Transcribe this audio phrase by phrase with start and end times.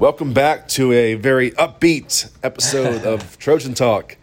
[0.00, 4.16] Welcome back to a very upbeat episode of Trojan Talk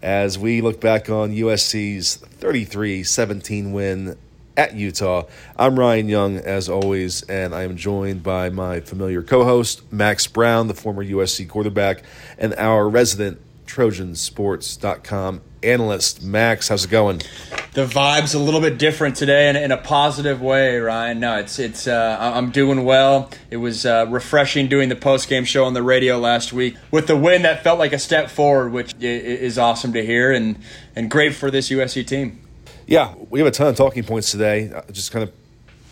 [0.00, 4.16] as we look back on USC's 33 17 win
[4.56, 5.24] at Utah.
[5.58, 10.26] I'm Ryan Young, as always, and I am joined by my familiar co host, Max
[10.26, 12.02] Browne, the former USC quarterback,
[12.38, 16.22] and our resident Trojansports.com analyst.
[16.22, 17.20] Max, how's it going?
[17.72, 21.20] The vibe's a little bit different today in, in a positive way, Ryan.
[21.20, 23.30] No, it's it's uh, I'm doing well.
[23.48, 27.06] It was uh, refreshing doing the post game show on the radio last week with
[27.06, 30.58] the win that felt like a step forward, which is awesome to hear and
[30.96, 32.40] and great for this USC team.
[32.88, 34.72] Yeah, we have a ton of talking points today.
[34.72, 35.32] Uh, just kind of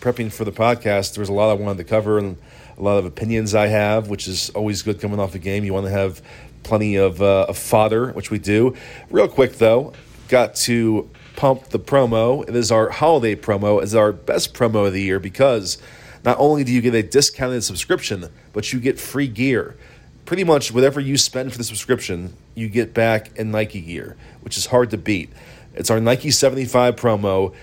[0.01, 1.13] prepping for the podcast.
[1.13, 2.37] There was a lot I wanted to cover and
[2.77, 5.63] a lot of opinions I have, which is always good coming off a game.
[5.63, 6.21] You want to have
[6.63, 8.75] plenty of, uh, of fodder, which we do.
[9.09, 9.93] Real quick though,
[10.27, 12.45] got to pump the promo.
[12.49, 13.81] It is our holiday promo.
[13.81, 15.77] It's our best promo of the year because
[16.25, 19.77] not only do you get a discounted subscription, but you get free gear.
[20.25, 24.57] Pretty much whatever you spend for the subscription, you get back in Nike gear, which
[24.57, 25.29] is hard to beat.
[25.75, 27.55] It's our Nike 75 promo.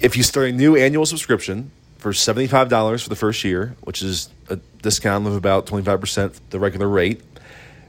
[0.00, 4.28] If you start a new annual subscription for $75 for the first year, which is
[4.48, 7.22] a discount of about 25% the regular rate,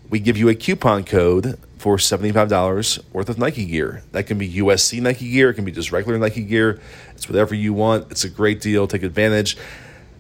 [0.08, 4.04] we give you a coupon code for $75 worth of Nike gear.
[4.12, 6.80] That can be USC Nike gear, it can be just regular Nike gear.
[7.16, 8.12] It's whatever you want.
[8.12, 8.86] It's a great deal.
[8.86, 9.58] Take advantage.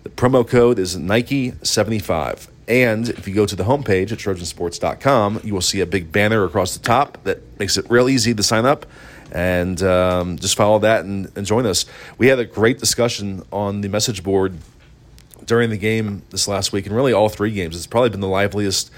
[0.01, 2.47] The promo code is Nike75.
[2.67, 6.43] And if you go to the homepage at Trojansports.com, you will see a big banner
[6.45, 8.87] across the top that makes it real easy to sign up.
[9.31, 11.85] And um, just follow that and, and join us.
[12.17, 14.57] We had a great discussion on the message board
[15.45, 17.75] during the game this last week, and really all three games.
[17.75, 18.91] It's probably been the liveliest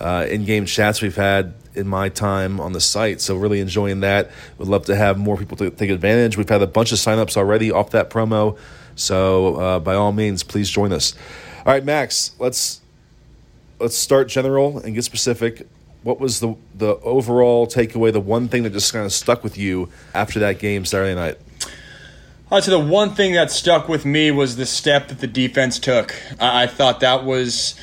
[0.00, 3.20] uh, in-game chats we've had in my time on the site.
[3.20, 4.30] So really enjoying that.
[4.58, 6.36] Would love to have more people to take advantage.
[6.36, 8.58] We've had a bunch of signups already off that promo.
[8.96, 11.14] So uh, by all means, please join us.
[11.58, 12.32] All right, Max.
[12.38, 12.80] Let's
[13.78, 15.68] let's start general and get specific.
[16.02, 18.12] What was the the overall takeaway?
[18.12, 21.38] The one thing that just kind of stuck with you after that game Saturday night?
[22.50, 25.78] I'd say the one thing that stuck with me was the step that the defense
[25.78, 26.14] took.
[26.40, 27.74] I, I thought that was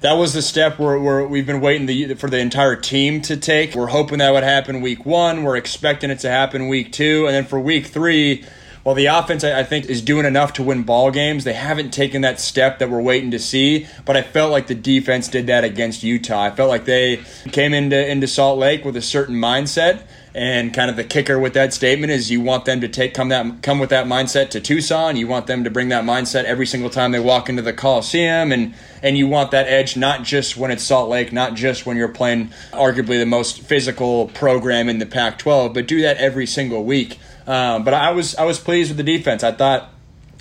[0.00, 3.36] that was the step where, where we've been waiting the, for the entire team to
[3.36, 3.74] take.
[3.74, 5.42] We're hoping that would happen week one.
[5.42, 7.26] We're expecting it to happen week two.
[7.26, 8.44] And then for week three,
[8.82, 11.44] well, the offense, I think, is doing enough to win ball games.
[11.44, 14.74] They haven't taken that step that we're waiting to see, but I felt like the
[14.74, 16.44] defense did that against Utah.
[16.44, 17.18] I felt like they
[17.52, 20.04] came into, into Salt Lake with a certain mindset
[20.34, 23.30] and kind of the kicker with that statement is you want them to take come
[23.30, 25.16] that come with that mindset to Tucson.
[25.16, 28.52] You want them to bring that mindset every single time they walk into the Coliseum,
[28.52, 31.96] and and you want that edge not just when it's Salt Lake, not just when
[31.96, 36.84] you're playing arguably the most physical program in the Pac-12, but do that every single
[36.84, 37.18] week.
[37.46, 39.42] Um, but I was I was pleased with the defense.
[39.42, 39.90] I thought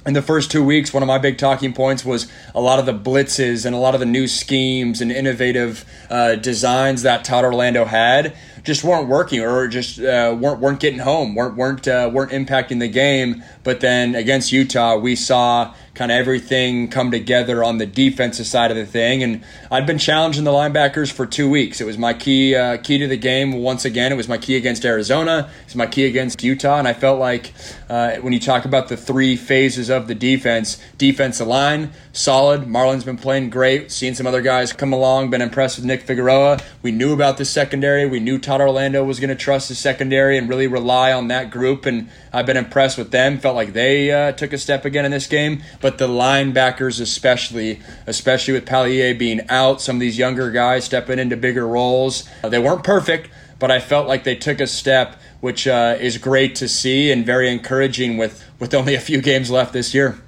[0.05, 2.85] in the first two weeks, one of my big talking points was a lot of
[2.85, 7.43] the blitzes and a lot of the new schemes and innovative uh, designs that Todd
[7.43, 12.09] Orlando had just weren't working or just uh, weren't weren't getting home, weren't weren't uh,
[12.11, 13.43] weren't impacting the game.
[13.63, 18.71] But then against Utah, we saw kind of everything come together on the defensive side
[18.71, 19.21] of the thing.
[19.21, 21.81] And I'd been challenging the linebackers for two weeks.
[21.81, 23.61] It was my key uh, key to the game.
[23.61, 25.49] Once again, it was my key against Arizona.
[25.65, 26.79] It's my key against Utah.
[26.79, 27.53] And I felt like
[27.89, 32.67] uh, when you talk about the three phases of the defense, defensive line solid.
[32.67, 33.91] Marlon's been playing great.
[33.91, 35.29] Seen some other guys come along.
[35.29, 36.59] Been impressed with Nick Figueroa.
[36.81, 38.05] We knew about the secondary.
[38.05, 41.51] We knew Todd Orlando was going to trust the secondary and really rely on that
[41.51, 41.85] group.
[41.85, 43.37] And I've been impressed with them.
[43.37, 45.61] Felt like they uh, took a step again in this game.
[45.81, 51.19] But the linebackers, especially, especially with Palaie being out, some of these younger guys stepping
[51.19, 52.27] into bigger roles.
[52.43, 53.29] Uh, they weren't perfect,
[53.59, 57.23] but I felt like they took a step, which uh, is great to see and
[57.23, 60.19] very encouraging with with only a few games left this year.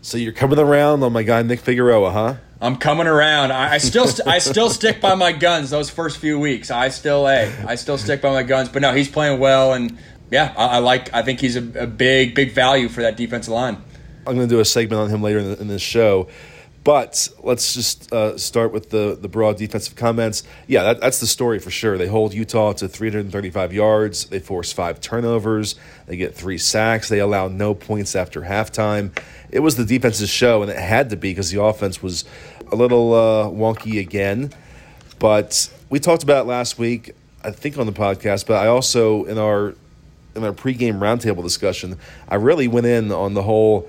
[0.00, 2.34] So you're coming around on my guy Nick Figueroa, huh?
[2.62, 3.50] I'm coming around.
[3.50, 5.70] I, I still, st- I still stick by my guns.
[5.70, 8.68] Those first few weeks, I still, a, I still stick by my guns.
[8.68, 9.98] But no, he's playing well, and
[10.30, 11.12] yeah, I, I like.
[11.12, 13.82] I think he's a, a, big, big value for that defensive line.
[14.28, 16.28] I'm going to do a segment on him later in, the, in this show.
[16.84, 20.42] But let's just uh, start with the, the broad defensive comments.
[20.66, 21.96] Yeah, that, that's the story for sure.
[21.96, 24.24] They hold Utah to 335 yards.
[24.26, 25.76] They force five turnovers.
[26.06, 27.08] They get three sacks.
[27.08, 29.16] They allow no points after halftime.
[29.50, 32.24] It was the defense's show, and it had to be because the offense was
[32.72, 34.50] a little uh, wonky again.
[35.20, 37.12] But we talked about last week,
[37.44, 39.74] I think on the podcast, but I also in our
[40.34, 43.88] in our pregame roundtable discussion, I really went in on the whole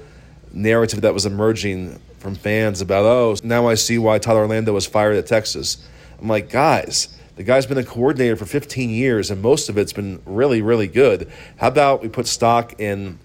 [0.53, 4.85] narrative that was emerging from fans about, oh, now I see why Tyler Orlando was
[4.85, 5.85] fired at Texas.
[6.21, 9.91] I'm like, guys, the guy's been a coordinator for 15 years, and most of it's
[9.94, 11.29] been really, really good.
[11.57, 13.19] How about we put stock in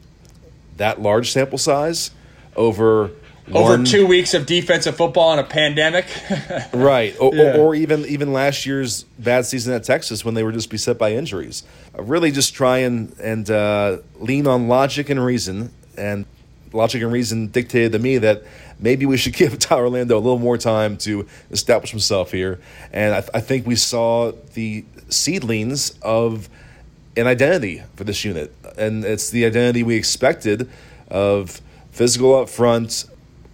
[0.79, 2.11] that large sample size
[2.57, 3.11] over
[3.51, 6.05] over One- two weeks of defensive football in a pandemic.
[6.75, 7.57] right or, Yeah.
[7.57, 10.99] or, or even even last year's bad season at texas when they were just beset
[10.99, 11.63] by injuries
[11.99, 16.27] Uh, really just try and and uh, lean on logic and reason and
[16.73, 18.43] logic and reason dictated to me that
[18.79, 22.61] maybe we should give Tyler Orlando a little more time to establish himself here
[22.93, 26.49] and I, I think we saw the seedlings of
[27.17, 30.71] an identity for this unit and it's the identity we expected
[31.09, 31.61] of
[31.91, 33.07] physical up front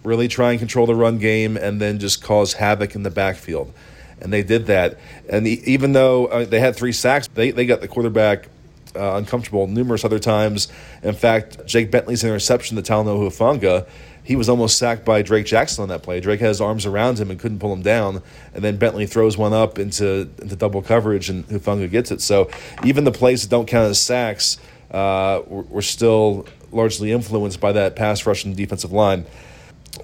[0.05, 3.73] really try and control the run game and then just cause havoc in the backfield.
[4.21, 4.97] And they did that.
[5.29, 8.47] And e- even though uh, they had three sacks, they, they got the quarterback
[8.95, 10.67] uh, uncomfortable numerous other times.
[11.03, 13.87] In fact, Jake Bentley's interception to Talanoa Hufanga,
[14.23, 16.19] he was almost sacked by Drake Jackson on that play.
[16.19, 18.23] Drake had his arms around him and couldn't pull him down.
[18.53, 22.21] And then Bentley throws one up into, into double coverage and Hufanga gets it.
[22.21, 22.49] So
[22.83, 24.57] even the plays that don't count as sacks
[24.89, 29.25] uh, were, were still largely influenced by that pass rush and defensive line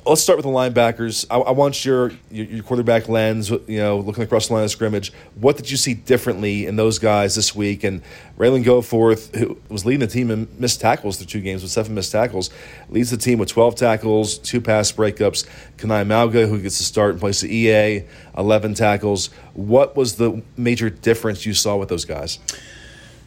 [0.05, 1.25] let's start with the linebackers.
[1.29, 3.49] I, I want your, your your quarterback lens.
[3.49, 6.99] You know, looking across the line of scrimmage, what did you see differently in those
[6.99, 7.83] guys this week?
[7.83, 8.01] And
[8.37, 11.95] Ralen Goforth, who was leading the team in missed tackles through two games with seven
[11.95, 12.49] missed tackles,
[12.89, 15.47] leads the team with twelve tackles, two pass breakups.
[15.77, 18.03] Kanai Mauga, who gets to start in place of EA,
[18.37, 19.29] eleven tackles.
[19.53, 22.39] What was the major difference you saw with those guys?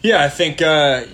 [0.02, 1.05] Yeah, I think uh,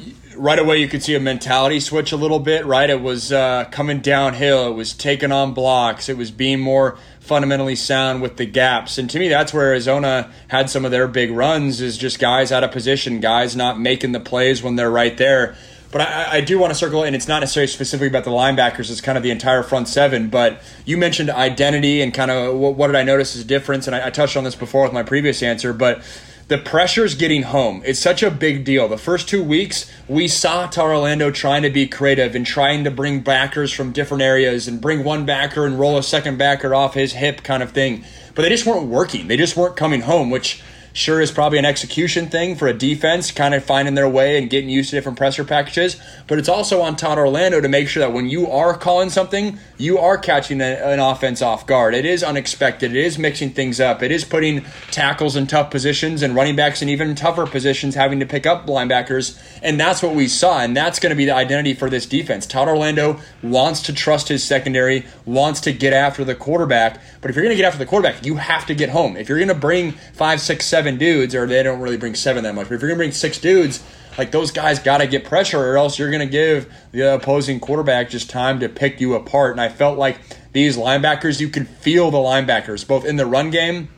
[0.41, 2.89] right away you could see a mentality switch a little bit, right?
[2.89, 7.77] It was uh, coming downhill, it was taking on blocks, it was being more fundamentally
[7.77, 8.97] sound with the gaps.
[8.97, 12.51] And to me, that's where Arizona had some of their big runs is just guys
[12.51, 15.57] out of position, guys not making the plays when they're right there.
[15.93, 18.91] But I, I do want to circle, and it's not necessarily specifically about the linebackers,
[18.91, 20.31] it's kind of the entire front seven.
[20.31, 23.87] But you mentioned identity and kind of what, what did I notice as a difference?
[23.87, 26.03] And I, I touched on this before with my previous answer, but
[26.51, 27.81] the pressure's getting home.
[27.87, 28.89] It's such a big deal.
[28.89, 33.21] The first two weeks, we saw Orlando trying to be creative and trying to bring
[33.21, 37.13] backers from different areas and bring one backer and roll a second backer off his
[37.13, 38.05] hip kind of thing.
[38.35, 39.29] But they just weren't working.
[39.29, 40.61] They just weren't coming home, which
[40.93, 44.51] sure is probably an execution thing for a defense, kind of finding their way and
[44.51, 46.01] getting used to different pressure packages.
[46.27, 49.59] But it's also on Todd Orlando to make sure that when you are calling something,
[49.79, 51.95] you are catching a, an offense off guard.
[51.95, 52.95] It is unexpected.
[52.95, 54.03] It is mixing things up.
[54.03, 58.21] It is putting tackles in tough positions and running backs in even tougher positions, having
[58.21, 59.41] to pick up linebackers.
[59.63, 60.61] And that's what we saw.
[60.61, 62.47] And that's going to be the identity for this defense.
[62.47, 67.01] Todd Orlando wants to trust his secondary, wants to get after the quarterback.
[67.21, 69.17] But if you're going to get after the quarterback, you have to get home.
[69.17, 72.45] If you're going to bring five, six, seven dudes, or they don't really bring seven
[72.45, 73.83] that much, but if you're to bring six dudes,
[74.19, 78.11] like those guys got to get pressure, or else you're to give the opposing quarterback
[78.11, 79.53] just time to pick you apart.
[79.53, 80.19] And I felt like
[80.53, 83.89] these linebackers, you could feel the linebackers both in the run game,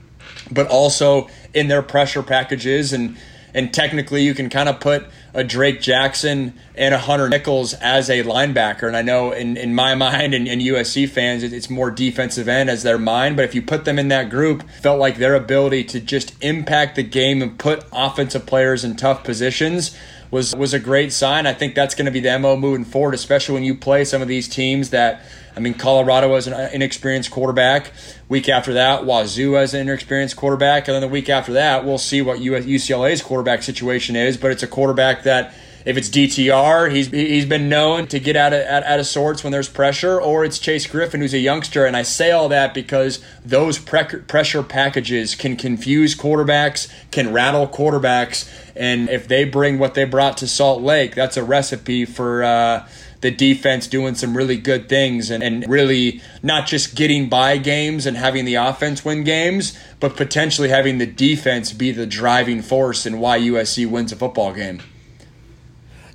[0.50, 3.16] but also in their pressure packages and
[3.54, 5.04] and technically you can kind of put
[5.34, 8.86] a Drake Jackson and a Hunter Echols as a linebacker.
[8.86, 12.48] And I know in, in my mind and, and USC fans, it- it's more defensive
[12.48, 13.36] end as their mind.
[13.36, 16.96] But if you put them in that group, felt like their ability to just impact
[16.96, 19.96] the game and put offensive players in tough positions
[20.32, 21.46] was was a great sign.
[21.46, 24.20] I think that's going to be the mo moving forward, especially when you play some
[24.20, 25.22] of these teams that.
[25.54, 27.92] I mean, Colorado as an inexperienced quarterback.
[28.26, 31.98] Week after that, Wazoo as an inexperienced quarterback, and then the week after that, we'll
[31.98, 34.38] see what UCLA's quarterback situation is.
[34.38, 35.52] But it's a quarterback that,
[35.84, 39.42] if it's DTR, he's he's been known to get out of out, out of sorts
[39.42, 41.84] when there's pressure, or it's Chase Griffin who's a youngster.
[41.86, 47.66] And I say all that because those pre- pressure packages can confuse quarterbacks, can rattle
[47.66, 52.42] quarterbacks, and if they bring what they brought to Salt Lake, that's a recipe for.
[52.42, 52.88] Uh,
[53.22, 58.04] the defense doing some really good things and, and really not just getting by games
[58.04, 63.06] and having the offense win games, but potentially having the defense be the driving force
[63.06, 64.82] in why USC wins a football game.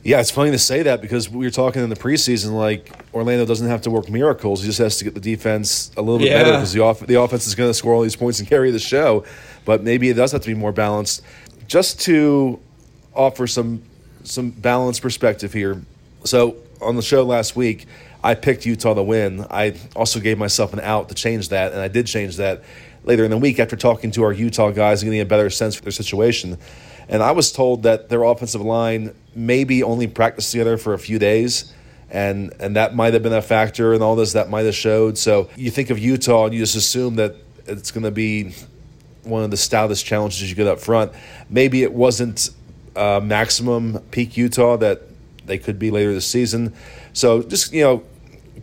[0.08, 3.46] Yeah, it's funny to say that because we were talking in the preseason like Orlando
[3.46, 6.30] doesn't have to work miracles; he just has to get the defense a little bit
[6.30, 6.44] Yeah.
[6.44, 8.72] better because the off- the offense is going to score all these points and carry
[8.72, 9.26] the show.
[9.66, 11.24] But maybe it does have to be more balanced.
[11.68, 12.58] Just to
[13.14, 13.82] offer some
[14.24, 15.82] some balanced perspective here.
[16.24, 17.86] So on the show last week,
[18.24, 19.46] I picked Utah to win.
[19.52, 22.64] I also gave myself an out to change that, and I did change that
[23.04, 25.76] later in the week after talking to our Utah guys and getting a better sense
[25.76, 26.58] for their situation.
[27.10, 31.20] And I was told that their offensive line maybe only practiced together for a few
[31.20, 31.74] days.
[32.10, 35.18] And and that might have been a factor in all this that might have showed.
[35.18, 37.36] So you think of Utah and you just assume that
[37.66, 38.54] it's going to be
[39.24, 41.12] one of the stoutest challenges you get up front.
[41.50, 42.50] Maybe it wasn't
[42.96, 45.02] uh, maximum peak Utah that
[45.46, 46.74] they could be later this season.
[47.14, 48.04] So just you know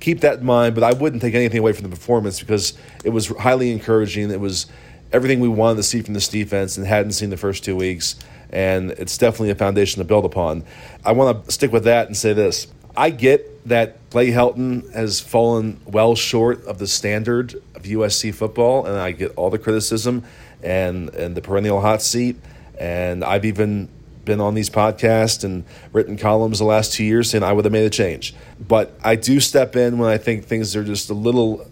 [0.00, 0.74] keep that in mind.
[0.74, 4.30] But I wouldn't take anything away from the performance because it was highly encouraging.
[4.30, 4.66] It was
[5.12, 8.16] everything we wanted to see from this defense and hadn't seen the first two weeks.
[8.50, 10.64] And it's definitely a foundation to build upon.
[11.04, 12.68] I want to stick with that and say this.
[12.96, 18.86] I get that Clay Helton has fallen well short of the standard of USC football,
[18.86, 20.24] and I get all the criticism
[20.62, 22.36] and and the perennial hot seat.
[22.78, 23.88] And I've even
[24.24, 27.72] been on these podcasts and written columns the last two years saying I would have
[27.72, 28.34] made a change.
[28.60, 31.66] But I do step in when I think things are just a little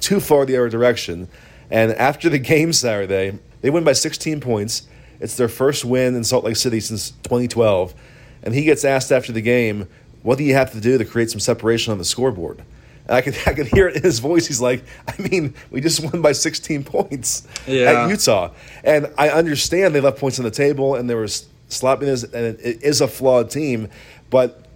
[0.00, 1.28] too far the other direction.
[1.70, 4.86] And after the game Saturday, they win by 16 points.
[5.22, 7.94] It's their first win in Salt Lake City since 2012.
[8.42, 9.86] And he gets asked after the game,
[10.22, 12.62] what do you have to do to create some separation on the scoreboard?
[13.06, 14.46] And I could I could hear it in his voice.
[14.46, 18.04] He's like, I mean, we just won by 16 points yeah.
[18.04, 18.50] at Utah,
[18.84, 22.82] and I understand they left points on the table and there was sloppiness, and it
[22.82, 23.88] is a flawed team.
[24.28, 24.66] But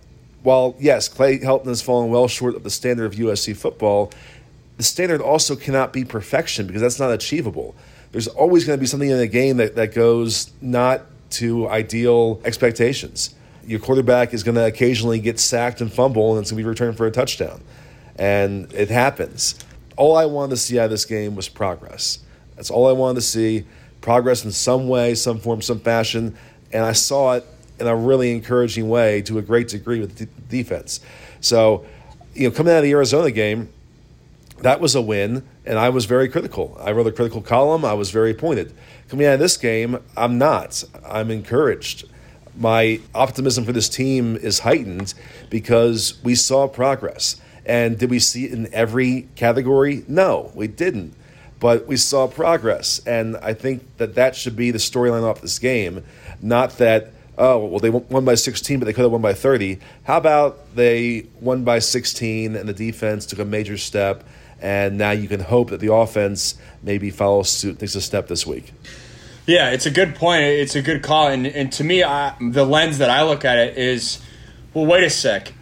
[0.42, 4.12] while yes, Clay Helton has fallen well short of the standard of USC football,
[4.76, 7.74] the standard also cannot be perfection because that's not achievable.
[8.16, 12.40] There's always going to be something in the game that, that goes not to ideal
[12.44, 13.34] expectations
[13.66, 16.68] your quarterback is going to occasionally get sacked and fumble, and it's going to be
[16.68, 17.60] returned for a touchdown.
[18.16, 19.58] And it happens.
[19.96, 22.20] All I wanted to see out of this game was progress.
[22.54, 23.66] That's all I wanted to see
[24.00, 26.36] progress in some way, some form, some fashion.
[26.72, 27.44] And I saw it
[27.80, 31.00] in a really encouraging way to a great degree with the defense.
[31.40, 31.84] So,
[32.34, 33.70] you know, coming out of the Arizona game,
[34.60, 36.76] that was a win, and I was very critical.
[36.80, 37.84] I wrote a critical column.
[37.84, 38.72] I was very pointed.
[39.08, 40.84] Coming out of this game, I'm not.
[41.04, 42.06] I'm encouraged
[42.58, 45.14] my optimism for this team is heightened
[45.50, 47.40] because we saw progress.
[47.64, 50.04] And did we see it in every category?
[50.08, 51.14] No, we didn't.
[51.58, 53.00] But we saw progress.
[53.06, 56.04] And I think that that should be the storyline off this game.
[56.40, 59.78] Not that, oh, well, they won by 16, but they could have won by 30.
[60.04, 64.24] How about they won by 16 and the defense took a major step?
[64.66, 68.44] And now you can hope that the offense maybe follows suit, takes a step this
[68.44, 68.72] week.
[69.46, 70.42] Yeah, it's a good point.
[70.42, 73.58] It's a good call, and and to me, I, the lens that I look at
[73.58, 74.20] it is,
[74.74, 75.52] well, wait a sec.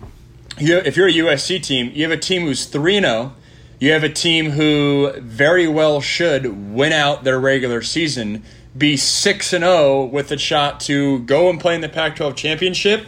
[0.56, 3.16] You, if you're a USC team, you have a team who's three and zero.
[3.18, 3.32] Oh.
[3.78, 8.42] You have a team who very well should win out their regular season,
[8.74, 12.36] be six and zero oh with a shot to go and play in the Pac-12
[12.36, 13.04] championship,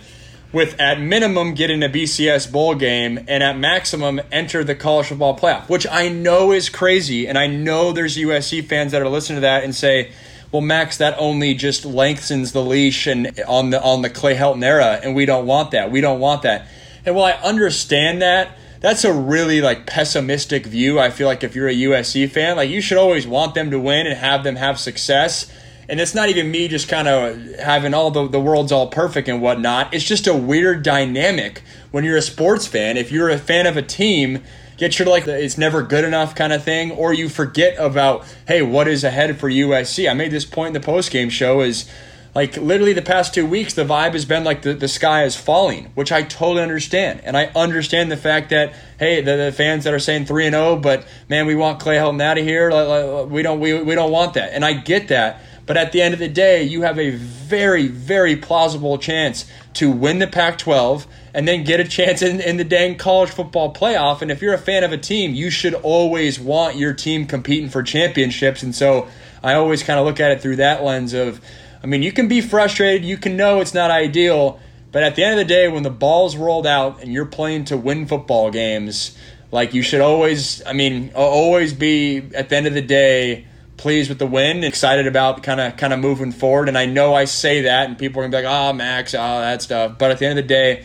[0.56, 5.38] with at minimum getting a BCS bowl game and at maximum enter the college football
[5.38, 9.36] playoff, which I know is crazy, and I know there's USC fans that are listening
[9.36, 10.12] to that and say
[10.50, 14.64] well, Max, that only just lengthens the leash and on the on the Clay Helton
[14.64, 15.90] era, and we don't want that.
[15.90, 16.68] We don't want that.
[17.04, 20.98] And while I understand that, that's a really like pessimistic view.
[20.98, 23.78] I feel like if you're a USC fan, like you should always want them to
[23.78, 25.52] win and have them have success.
[25.88, 29.28] And it's not even me just kind of having all the, the world's all perfect
[29.28, 29.94] and whatnot.
[29.94, 32.96] It's just a weird dynamic when you're a sports fan.
[32.96, 34.42] If you're a fan of a team
[34.76, 38.62] get your like it's never good enough kind of thing, or you forget about hey,
[38.62, 40.10] what is ahead for USC?
[40.10, 41.88] I made this point in the post game show is
[42.36, 45.34] like literally the past two weeks the vibe has been like the, the sky is
[45.34, 49.84] falling which i totally understand and i understand the fact that hey the, the fans
[49.84, 53.24] that are saying 3 and 0 but man we want clay helton out of here
[53.24, 56.14] we don't we, we don't want that and i get that but at the end
[56.14, 59.44] of the day you have a very very plausible chance
[59.74, 61.06] to win the pac 12
[61.36, 64.22] and then get a chance in, in the dang college football playoff.
[64.22, 67.68] And if you're a fan of a team, you should always want your team competing
[67.68, 68.62] for championships.
[68.62, 69.06] And so
[69.42, 71.42] I always kind of look at it through that lens of,
[71.82, 74.58] I mean, you can be frustrated, you can know it's not ideal,
[74.92, 77.66] but at the end of the day, when the ball's rolled out and you're playing
[77.66, 79.14] to win football games,
[79.52, 83.46] like you should always, I mean, always be at the end of the day
[83.76, 86.68] pleased with the win, excited about kind of kind of moving forward.
[86.68, 89.18] And I know I say that, and people are gonna be like, "Oh, Max, oh
[89.18, 90.84] that stuff." But at the end of the day,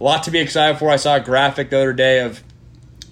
[0.00, 0.90] a lot to be excited for.
[0.90, 2.42] I saw a graphic the other day of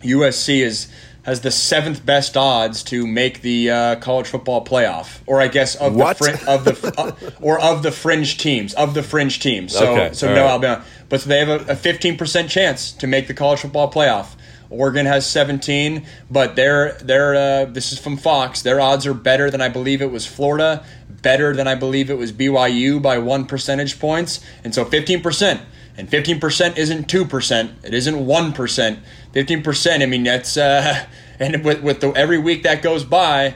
[0.02, 0.88] USC is
[1.22, 5.76] has the seventh best odds to make the uh, college football playoff, or I guess
[5.76, 6.18] of what?
[6.18, 9.72] the fr- of the uh, or of the fringe teams of the fringe teams.
[9.72, 10.14] So okay.
[10.14, 10.50] so All no right.
[10.50, 14.34] Alabama, but so they have a fifteen percent chance to make the college football playoff.
[14.70, 18.62] Oregon has 17, but they're, they're, uh, this is from Fox.
[18.62, 22.16] Their odds are better than I believe it was Florida, better than I believe it
[22.16, 24.40] was BYU by one percentage points.
[24.62, 25.60] And so 15%.
[25.96, 28.98] And 15% isn't 2%, it isn't 1%.
[29.34, 31.06] 15%, I mean, that's, uh,
[31.40, 33.54] and with, with the, every week that goes by,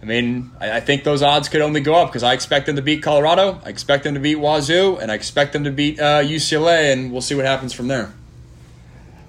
[0.00, 2.76] I mean, I, I think those odds could only go up because I expect them
[2.76, 6.00] to beat Colorado, I expect them to beat Wazoo, and I expect them to beat
[6.00, 8.14] uh, UCLA, and we'll see what happens from there.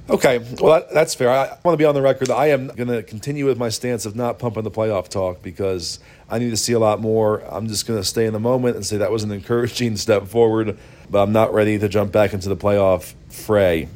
[0.10, 1.30] Okay, well that, that's fair.
[1.30, 3.70] I, I want to be on the record I am going to continue with my
[3.70, 7.40] stance of not pumping the playoff talk because I need to see a lot more.
[7.50, 10.28] I'm just going to stay in the moment and say that was an encouraging step
[10.28, 10.78] forward,
[11.10, 13.88] but I'm not ready to jump back into the playoff fray.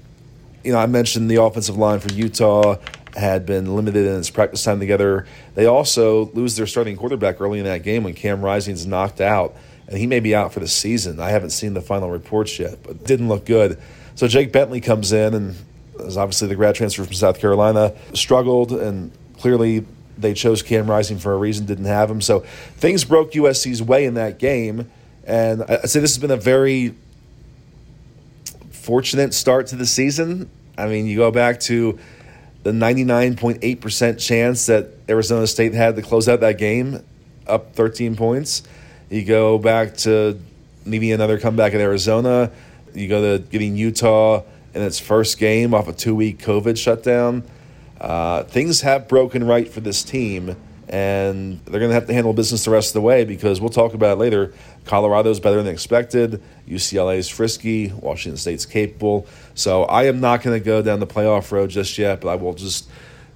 [0.63, 2.77] You know, I mentioned the offensive line for Utah
[3.17, 5.25] had been limited in its practice time together.
[5.55, 9.55] They also lose their starting quarterback early in that game when Cam Rising's knocked out,
[9.89, 11.19] and he may be out for the season.
[11.19, 13.77] I haven't seen the final reports yet, but didn't look good.
[14.15, 15.55] So Jake Bentley comes in and
[15.99, 19.85] is obviously the grad transfer from South Carolina, struggled, and clearly
[20.17, 22.21] they chose Cam Rising for a reason, didn't have him.
[22.21, 22.39] So
[22.77, 24.89] things broke USC's way in that game.
[25.23, 26.95] And I say this has been a very
[28.71, 30.49] fortunate start to the season.
[30.77, 31.99] I mean, you go back to
[32.63, 37.03] the 99.8% chance that Arizona State had to close out that game
[37.47, 38.63] up 13 points.
[39.09, 40.39] You go back to
[40.85, 42.51] maybe another comeback at Arizona.
[42.93, 44.43] You go to getting Utah
[44.77, 47.43] in its first game off a two week COVID shutdown.
[47.99, 50.55] Uh, things have broken right for this team,
[50.87, 53.71] and they're going to have to handle business the rest of the way because we'll
[53.71, 54.53] talk about it later.
[54.85, 56.41] Colorado's better than expected.
[56.67, 57.91] UCLA is frisky.
[57.91, 59.25] Washington State's capable.
[59.55, 62.35] So I am not going to go down the playoff road just yet, but I
[62.35, 62.87] will just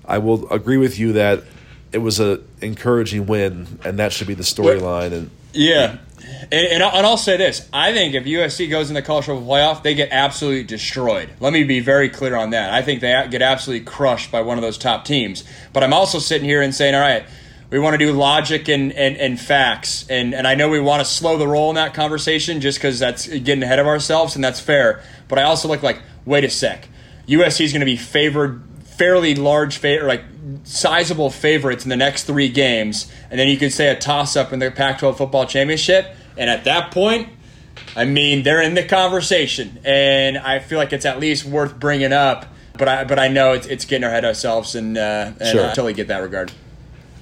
[0.05, 1.43] I will agree with you that
[1.91, 5.11] it was a encouraging win, and that should be the storyline.
[5.11, 5.97] And yeah,
[6.43, 9.25] and, and, I'll, and, I'll say this: I think if USC goes in the college
[9.25, 11.29] football playoff, they get absolutely destroyed.
[11.39, 12.73] Let me be very clear on that.
[12.73, 15.43] I think they get absolutely crushed by one of those top teams.
[15.73, 17.25] But I'm also sitting here and saying, all right,
[17.69, 20.99] we want to do logic and, and, and facts, and, and I know we want
[20.99, 24.43] to slow the roll in that conversation just because that's getting ahead of ourselves, and
[24.43, 25.01] that's fair.
[25.29, 26.89] But I also look like, wait a sec,
[27.27, 30.23] USC is going to be favored fairly large favor, like
[30.63, 34.51] sizable favorites in the next three games, and then you could say a toss up
[34.51, 36.13] in the Pac-12 football championship.
[36.37, 37.29] And at that point,
[37.95, 42.13] I mean, they're in the conversation, and I feel like it's at least worth bringing
[42.13, 42.45] up.
[42.77, 45.65] But I, but I know it's, it's getting ahead of ourselves, and, uh, and sure.
[45.65, 46.51] I totally get that regard.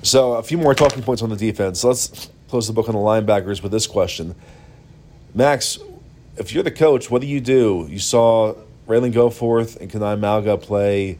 [0.04, 1.84] So a few more talking points on the defense.
[1.84, 4.36] Let's close the book on the linebackers with this question,
[5.34, 5.80] Max.
[6.38, 7.86] If you're the coach, what do you do?
[7.90, 8.56] You saw
[8.88, 11.18] Ralen Goforth and Kani Mauga play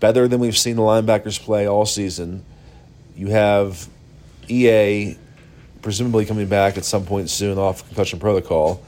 [0.00, 2.44] better than we've seen the linebackers play all season.
[3.16, 3.88] You have
[4.48, 5.16] EA
[5.88, 8.82] presumably coming back at some point soon off concussion protocol.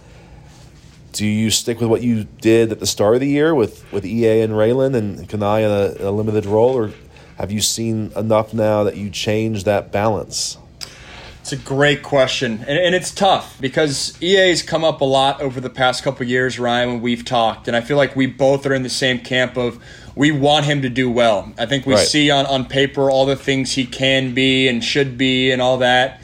[1.12, 4.04] Do you stick with what you did at the start of the year with, with
[4.04, 6.92] EA and Ralen and Kani in a, in a limited role, or
[7.38, 10.58] have you seen enough now that you change that balance?
[11.40, 15.58] It's a great question, and, and, it's tough because EA's come up a lot over
[15.58, 18.74] the past couple years, Ryan, when we've talked, and I feel like we both are
[18.74, 19.82] in the same camp of
[20.14, 21.50] we want him to do well.
[21.58, 22.06] I think we right.
[22.06, 25.78] see on, on paper all the things he can be and should be and all
[25.78, 26.20] that.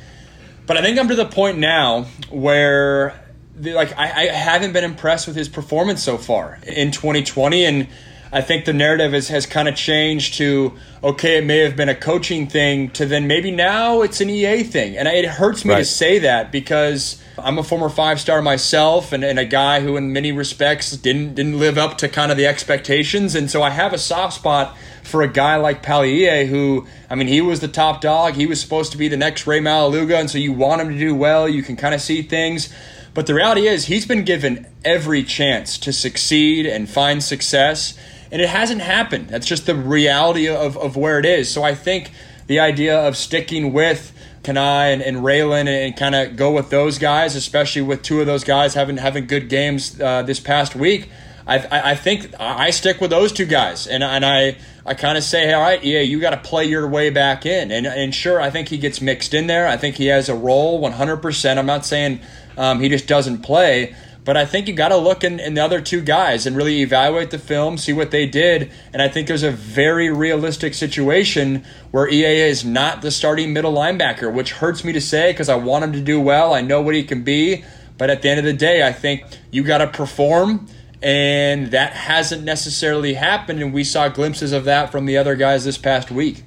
[0.66, 3.18] But I think I'm to the point now where
[3.54, 7.88] the, like I, I haven't been impressed with his performance so far in 2020 and
[8.36, 11.88] I think the narrative has, has kind of changed to okay, it may have been
[11.88, 14.98] a coaching thing to then maybe now it's an EA thing.
[14.98, 15.78] And it hurts me right.
[15.78, 19.96] to say that because I'm a former five star myself and, and a guy who
[19.96, 23.34] in many respects didn't didn't live up to kind of the expectations.
[23.34, 27.28] And so I have a soft spot for a guy like Palaie, who, I mean,
[27.28, 28.34] he was the top dog.
[28.34, 30.98] He was supposed to be the next Ray Maualuga, and so you want him to
[30.98, 31.48] do well.
[31.48, 32.68] You can kind of see things.
[33.14, 37.96] But the reality is, he's been given every chance to succeed and find success,
[38.30, 39.28] and it hasn't happened.
[39.28, 41.50] That's just the reality of, of where it is.
[41.50, 42.10] So I think
[42.46, 44.12] the idea of sticking with
[44.42, 48.20] Kanai and, and Ralen and, and kind of go with those guys, especially with two
[48.20, 51.10] of those guys having having good games uh, this past week–
[51.48, 55.22] I, I think I stick with those two guys, and and I I kind of
[55.22, 58.12] say, hey, all right, yeah, you got to play your way back in, and and
[58.12, 59.68] sure, I think he gets mixed in there.
[59.68, 61.60] I think he has a role, one hundred percent.
[61.60, 62.20] I'm not saying
[62.58, 63.94] um, he just doesn't play,
[64.26, 66.82] but I think you got to look in, in, the other two guys and really
[66.82, 71.64] evaluate the film, see what they did, and I think there's a very realistic situation
[71.92, 75.54] where EA is not the starting middle linebacker, which hurts me to say because I
[75.54, 76.52] want him to do well.
[76.52, 77.64] I know what he can be,
[77.96, 80.66] but at the end of the day, I think you got to perform
[81.02, 83.62] and that hasn't necessarily happened.
[83.62, 86.42] And we saw glimpses of that from the other guys this past week.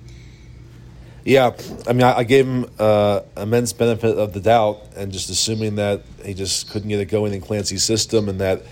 [1.25, 1.51] Yeah,
[1.87, 6.01] I mean, I, gave him uh, immense benefit of the doubt, and just assuming that
[6.23, 8.63] he just couldn't get it going in Clancy's system, and that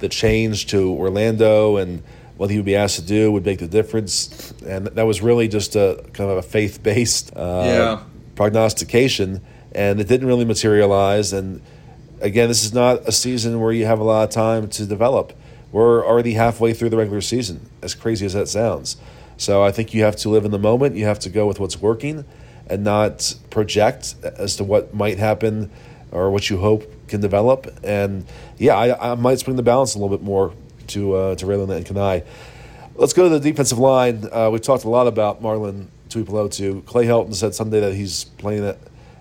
[0.00, 2.02] the change to Orlando and
[2.36, 5.48] what he would be asked to do would make the difference, and that was really
[5.48, 8.02] just a kind of a faith based uh, yeah.
[8.34, 9.40] prognostication,
[9.72, 11.62] and it didn't really materialize, and
[12.20, 15.32] again, this is not a season where you have a lot of time to develop.
[15.72, 18.96] We're already halfway through the regular season, as crazy as that sounds.
[19.36, 20.96] So I think you have to live in the moment.
[20.96, 22.24] You have to go with what's working
[22.66, 25.70] and not project as to what might happen
[26.12, 27.66] or what you hope can develop.
[27.82, 28.24] And
[28.58, 30.54] yeah, I, I might swing the balance a little bit more
[30.88, 32.24] to uh, to Ralen and Kani.
[32.96, 34.28] Let's go to the defensive line.
[34.30, 36.84] Uh, we talked a lot about Marlon Tuipulotu.
[36.86, 38.76] Clay Helton said Sunday that he's playing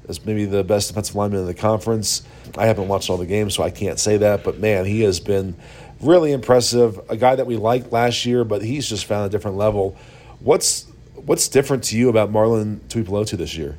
[0.07, 2.21] as maybe the best defensive lineman in the conference.
[2.57, 4.43] I haven't watched all the games, so I can't say that.
[4.43, 5.55] But man, he has been
[6.03, 6.99] really impressive.
[7.09, 9.97] A guy that we liked last year, but he's just found a different level.
[10.39, 10.85] What's
[11.15, 13.77] what's different to you about Marlon Tuipulotu this year?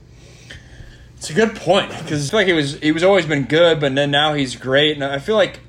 [1.16, 3.80] It's a good point because I feel like he was he was always been good,
[3.80, 5.60] but then now he's great, and I feel like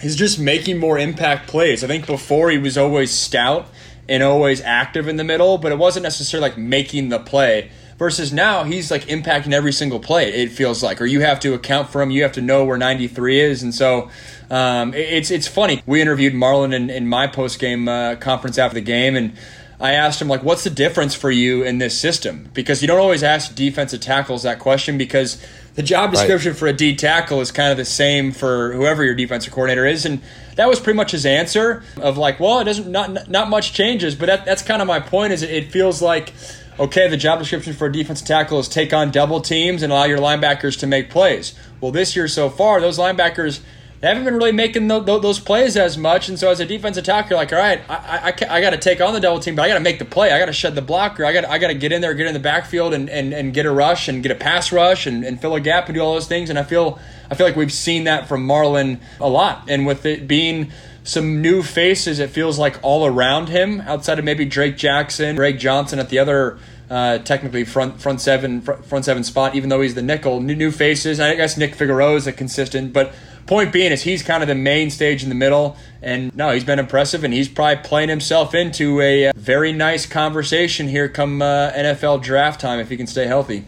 [0.00, 1.82] he's just making more impact plays.
[1.82, 3.68] I think before he was always stout
[4.08, 7.70] and always active in the middle, but it wasn't necessarily like making the play.
[7.98, 10.30] Versus now, he's like impacting every single play.
[10.30, 12.10] It feels like, or you have to account for him.
[12.10, 14.10] You have to know where 93 is, and so
[14.50, 15.82] um, it's it's funny.
[15.86, 19.32] We interviewed Marlon in, in my post game uh, conference after the game, and
[19.80, 23.00] I asked him like, "What's the difference for you in this system?" Because you don't
[23.00, 25.42] always ask defensive tackles that question because
[25.74, 26.58] the job description right.
[26.58, 30.06] for a D tackle is kind of the same for whoever your defensive coordinator is,
[30.06, 30.20] and
[30.56, 34.14] that was pretty much his answer of like, "Well, it doesn't not not much changes,"
[34.14, 35.32] but that, that's kind of my point.
[35.32, 36.32] Is it, it feels like
[36.78, 40.04] okay, the job description for a defensive tackle is take on double teams and allow
[40.04, 41.54] your linebackers to make plays.
[41.80, 43.60] Well, this year so far, those linebackers
[44.00, 46.28] they haven't been really making the, those plays as much.
[46.28, 48.76] And so as a defensive tackle, you're like, all right, I, I, I got to
[48.76, 50.32] take on the double team, but I got to make the play.
[50.32, 51.24] I got to shed the blocker.
[51.24, 53.54] I got I got to get in there, get in the backfield, and, and, and
[53.54, 56.00] get a rush and get a pass rush and, and fill a gap and do
[56.00, 56.50] all those things.
[56.50, 56.98] And I feel
[57.30, 59.64] I feel like we've seen that from Marlon a lot.
[59.68, 60.72] And with it being
[61.06, 65.58] some new faces, it feels like all around him, outside of maybe Drake Jackson, Greg
[65.58, 66.58] Johnson at the other.
[66.88, 70.40] Uh, technically front front seven front seven spot, even though he's the nickel.
[70.40, 71.18] New new faces.
[71.18, 73.12] I guess Nick Figueroa is a consistent, but
[73.46, 76.62] point being is he's kind of the main stage in the middle, and no, he's
[76.62, 81.42] been impressive, and he's probably playing himself into a uh, very nice conversation here come
[81.42, 83.64] uh, NFL draft time if he can stay healthy.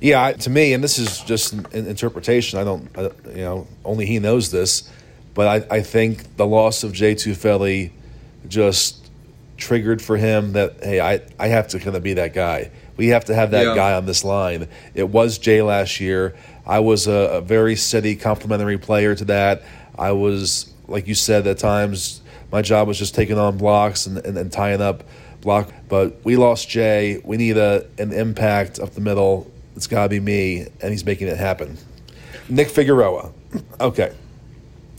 [0.00, 2.58] Yeah, to me, and this is just an interpretation.
[2.58, 4.88] I don't, uh, you know, only he knows this,
[5.38, 7.92] but I, I think the loss of Jay Tufele
[8.48, 9.08] just
[9.56, 12.72] triggered for him that hey, I, I have to kind of be that guy.
[12.96, 13.74] We have to have that yeah.
[13.76, 14.66] guy on this line.
[14.94, 16.34] It was Jay last year.
[16.66, 19.62] I was a, a very steady complementary player to that.
[19.96, 22.20] I was, like you said, at times
[22.50, 25.04] my job was just taking on blocks and, and, and tying up
[25.40, 25.72] block.
[25.88, 27.22] But we lost Jay.
[27.24, 29.48] We need a, an impact up the middle.
[29.76, 31.78] It's got to be me, and he's making it happen.
[32.48, 33.30] Nick Figueroa.
[33.80, 34.12] Okay.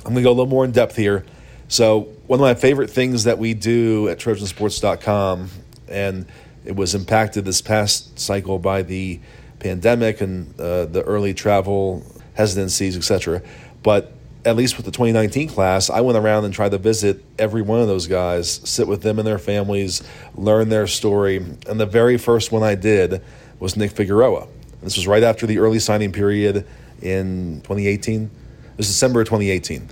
[0.10, 1.24] I'm going to go a little more in depth here.
[1.68, 5.52] So, one of my favorite things that we do at Trojansports.com,
[5.88, 6.26] and
[6.66, 9.20] it was impacted this past cycle by the
[9.60, 13.44] pandemic and uh, the early travel hesitancies, etc.
[13.84, 14.12] But
[14.46, 17.80] at least with the 2019 class, I went around and tried to visit every one
[17.80, 20.02] of those guys, sit with them and their families,
[20.34, 21.38] learn their story.
[21.38, 23.22] And the very first one I did
[23.60, 24.48] was Nick Figueroa.
[24.82, 26.66] This was right after the early signing period
[27.00, 28.32] in 2018.
[28.80, 29.90] It was December of 2018.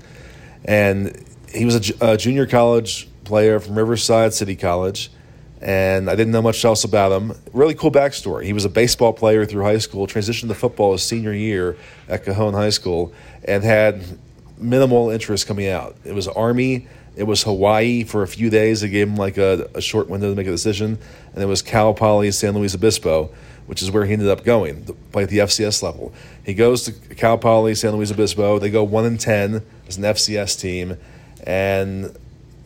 [0.63, 5.11] And he was a, a junior college player from Riverside City College
[5.61, 7.33] and I didn't know much else about him.
[7.51, 8.45] Really cool backstory.
[8.45, 11.75] He was a baseball player through high school, transitioned to football his senior year
[12.07, 14.01] at Cajon High School, and had
[14.57, 15.97] minimal interest coming out.
[16.05, 18.79] It was Army, it was Hawaii for a few days.
[18.79, 20.97] They gave him like a, a short window to make a decision,
[21.33, 23.33] and it was Cal Poly San Luis Obispo,
[23.67, 26.13] which is where he ended up going to play at the FCS level.
[26.43, 28.59] He goes to Cal Poly San Luis Obispo.
[28.59, 30.97] They go one and ten as an FCS team,
[31.45, 32.17] and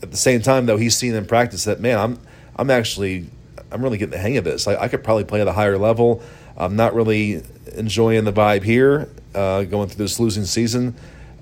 [0.01, 2.19] at the same time, though, he's seen in practice that man, I'm
[2.55, 3.29] I'm actually
[3.71, 4.67] I'm really getting the hang of this.
[4.67, 6.21] I, I could probably play at a higher level.
[6.57, 7.43] I'm not really
[7.75, 10.95] enjoying the vibe here, uh, going through this losing season.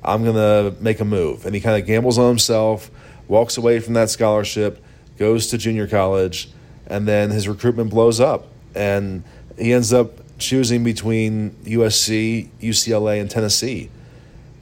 [0.03, 2.89] I'm gonna make a move, and he kind of gambles on himself,
[3.27, 4.83] walks away from that scholarship,
[5.17, 6.49] goes to junior college,
[6.87, 9.23] and then his recruitment blows up, and
[9.59, 13.89] he ends up choosing between USC, UCLA, and Tennessee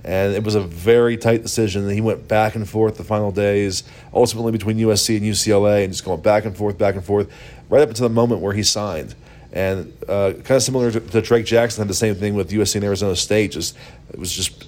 [0.08, 1.90] and it was a very tight decision.
[1.90, 3.84] He went back and forth the final days,
[4.14, 7.30] ultimately between USC and UCLA, and just going back and forth, back and forth,
[7.70, 9.16] right up until the moment where he signed.
[9.52, 12.76] And uh, kind of similar to, to, Drake Jackson had the same thing with USC
[12.76, 13.52] and Arizona State.
[13.52, 13.76] Just
[14.10, 14.66] it was just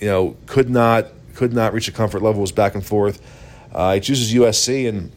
[0.00, 2.40] you know could not could not reach a comfort level.
[2.40, 3.20] Was back and forth.
[3.74, 5.12] Uh, he chooses USC, and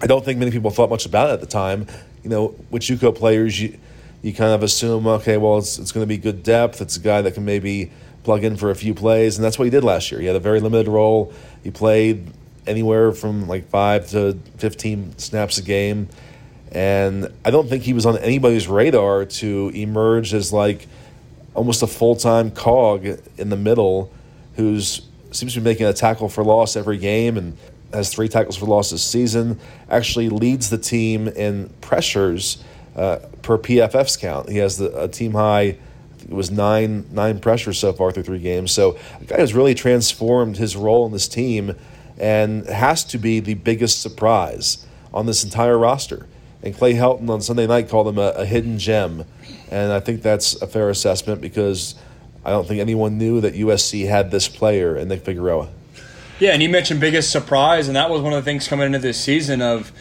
[0.00, 1.86] I don't think many people thought much about it at the time.
[2.22, 3.78] You know, with JUCO players, you
[4.22, 6.80] you kind of assume, okay, well, it's it's going to be good depth.
[6.80, 7.90] It's a guy that can maybe
[8.22, 10.20] plug in for a few plays, and that's what he did last year.
[10.20, 11.32] He had a very limited role.
[11.64, 12.26] He played
[12.66, 16.08] anywhere from like five to 15 snaps a game.
[16.72, 20.86] And I don't think he was on anybody's radar to emerge as like
[21.54, 23.06] almost a full time cog
[23.36, 24.12] in the middle
[24.54, 25.02] who's
[25.32, 27.56] seems to be making a tackle for loss every game and
[27.92, 29.58] has three tackles for loss this season.
[29.88, 32.62] Actually leads the team in pressures
[32.96, 34.48] uh, per PFF's count.
[34.48, 35.78] He has the, a team high
[36.30, 38.72] it was nine nine pressures so far through three games.
[38.72, 41.74] So a guy has really transformed his role in this team
[42.18, 46.26] and has to be the biggest surprise on this entire roster.
[46.62, 49.24] And Clay Helton on Sunday night called him a, a hidden gem,
[49.70, 51.94] and I think that's a fair assessment because
[52.44, 55.70] I don't think anyone knew that USC had this player in Nick Figueroa.
[56.40, 58.98] Yeah, and you mentioned biggest surprise, and that was one of the things coming into
[58.98, 59.92] this season of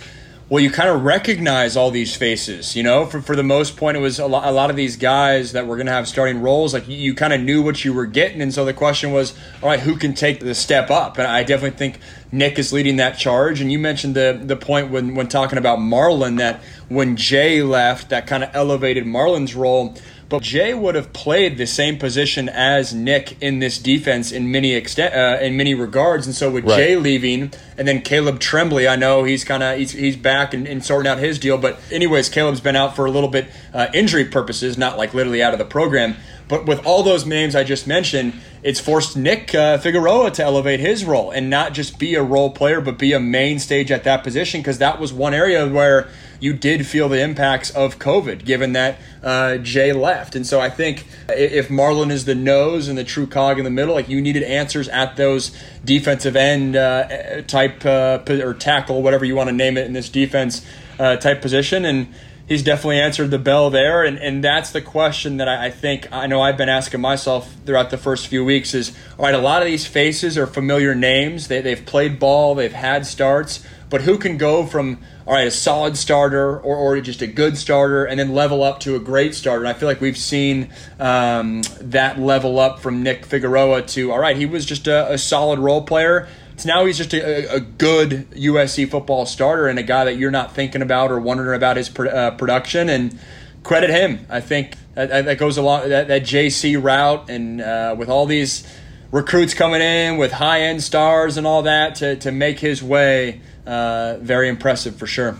[0.49, 3.05] well, you kind of recognize all these faces, you know.
[3.05, 5.67] For for the most point, it was a lot, a lot of these guys that
[5.67, 6.73] were going to have starting roles.
[6.73, 9.37] Like you, you kind of knew what you were getting, and so the question was,
[9.61, 11.19] all right, who can take the step up?
[11.19, 11.99] And I definitely think
[12.31, 13.61] Nick is leading that charge.
[13.61, 18.09] And you mentioned the the point when when talking about Marlon that when Jay left,
[18.09, 19.95] that kind of elevated Marlon's role.
[20.29, 24.73] But Jay would have played the same position as Nick in this defense in many
[24.73, 26.27] extent, uh, in many regards.
[26.27, 26.75] And so with right.
[26.75, 30.67] Jay leaving, and then Caleb Tremblay, I know he's kind of he's, he's back and,
[30.67, 31.57] and, sorting out his deal.
[31.57, 35.41] But anyways, Caleb's been out for a little bit uh, injury purposes, not like literally
[35.41, 36.15] out of the program.
[36.47, 40.79] But with all those names I just mentioned, it's forced Nick uh, Figueroa to elevate
[40.79, 44.03] his role and not just be a role player, but be a main stage at
[44.03, 48.45] that position because that was one area where you did feel the impacts of COVID,
[48.45, 50.35] given that uh, Jay left.
[50.35, 53.71] And so I think if Marlon is the nose and the true cog in the
[53.71, 59.25] middle, like you needed answers at those defensive end uh, type uh, or tackle, whatever
[59.25, 60.65] you want to name it in this defense
[60.97, 61.85] uh, type position.
[61.85, 62.13] And
[62.49, 64.03] he's definitely answered the bell there.
[64.03, 67.55] And, and that's the question that I, I, think I know I've been asking myself
[67.65, 70.95] throughout the first few weeks is all right, a lot of these faces are familiar
[70.95, 71.47] names.
[71.47, 74.99] They, they've played ball, they've had starts, but who can go from
[75.29, 78.79] all right, a solid starter or, or just a good starter and then level up
[78.81, 79.63] to a great starter?
[79.63, 84.19] And I feel like we've seen um, that level up from Nick Figueroa to all
[84.19, 87.61] right, he was just a, a solid role player so now he's just a, a,
[87.61, 91.77] good USC football starter and a guy that you're not thinking about or wondering about
[91.77, 92.89] his uh, production.
[92.89, 93.17] And
[93.63, 94.25] credit him.
[94.29, 98.67] I think that, that goes along that, that JC route and uh, with all these
[99.11, 103.41] recruits coming in with high end stars and all that to, to make his way.
[103.69, 105.37] Uh, very impressive for sure.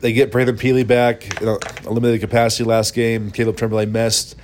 [0.00, 3.30] They get Brandon Pili back, in a limited capacity last game.
[3.30, 4.36] Caleb Tremblay missed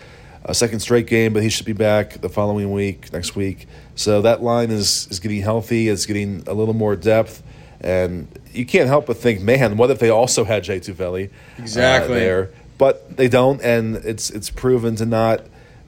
[0.45, 3.67] a second straight game, but he should be back the following week, next week.
[3.95, 5.89] So that line is, is getting healthy.
[5.89, 7.43] It's getting a little more depth.
[7.81, 11.33] And you can't help but think, man, what if they also had Jay Tufele uh,
[11.59, 12.17] exactly.
[12.17, 12.51] Uh, there?
[12.77, 15.47] But they don't, and it's it's proven to not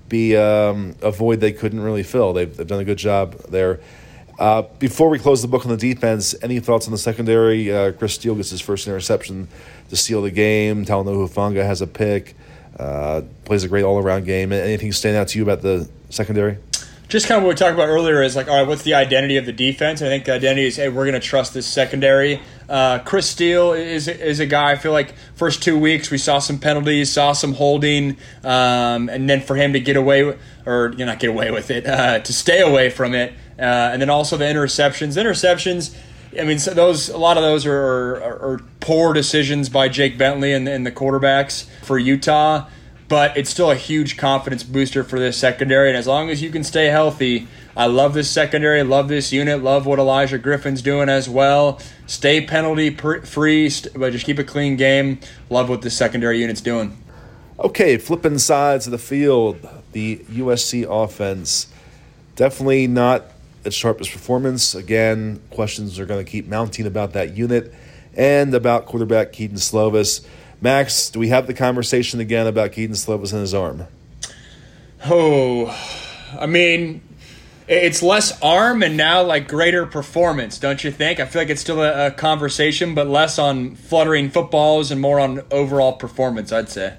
[0.09, 2.33] be um, a void they couldn't really fill.
[2.33, 3.81] They've, they've done a good job there.
[4.39, 7.73] Uh, before we close the book on the defense, any thoughts on the secondary?
[7.73, 9.49] Uh, Chris Steele gets his first interception
[9.89, 10.85] to seal the game.
[10.85, 12.35] Talanoa Hufanga has a pick.
[12.79, 14.53] Uh, plays a great all around game.
[14.53, 16.59] Anything stand out to you about the secondary?
[17.09, 19.37] Just kind of what we talked about earlier is like, all right, what's the identity
[19.37, 20.03] of the defense?
[20.03, 22.43] I think the identity is, hey, we're going to trust this secondary.
[22.69, 24.73] Uh, Chris Steele is is a guy.
[24.73, 29.31] I feel like first two weeks we saw some penalties, saw some holding, um, and
[29.31, 32.19] then for him to get away or you know, not get away with it, uh,
[32.19, 35.17] to stay away from it, uh, and then also the interceptions.
[35.17, 35.95] Interceptions.
[36.39, 40.19] I mean, so those a lot of those are, are, are poor decisions by Jake
[40.19, 42.67] Bentley and, and the quarterbacks for Utah
[43.09, 45.89] but it's still a huge confidence booster for this secondary.
[45.89, 49.63] And as long as you can stay healthy, I love this secondary, love this unit,
[49.63, 51.81] love what Elijah Griffin's doing as well.
[52.07, 55.21] Stay penalty free, but just keep a clean game.
[55.51, 56.97] Love what this secondary unit's doing.
[57.59, 61.69] Okay, flipping sides of the field, the USC offense
[62.35, 63.25] definitely not
[63.67, 64.75] its sharpest performance.
[64.75, 67.75] Again, questions are going to keep mounting about that unit
[68.15, 70.27] and about quarterback Kedon Slovis.
[70.61, 73.87] Max, do we have the conversation again about Kedon Slovis and his arm?
[75.05, 75.67] Oh,
[76.39, 77.03] I mean,
[77.69, 81.21] it's less arm and now like greater performance, don't you think?
[81.21, 85.21] I feel like it's still a, a, conversation, but less on fluttering footballs and more
[85.21, 86.53] on overall performance.
[86.53, 86.95] I'd say.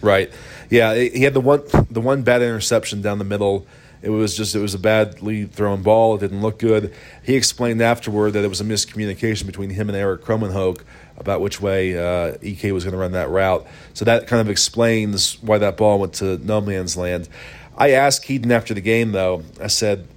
[0.00, 0.32] Right.
[0.70, 3.66] Yeah, he had the one the one bad interception down the middle.
[4.02, 6.14] It was just it was a badly thrown ball.
[6.14, 6.94] It didn't look good.
[7.22, 10.82] He explained afterward that it was a miscommunication between him and Erik Krommenhoek
[11.18, 13.66] about which way uh, Ek was going to run that route.
[13.92, 17.28] So that kind of explains why that ball went to no man's land.
[17.76, 20.08] I asked Kedon after the game, though, I said,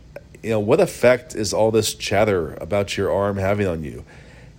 [0.42, 4.06] you know, what effect is all this chatter about your arm having on you?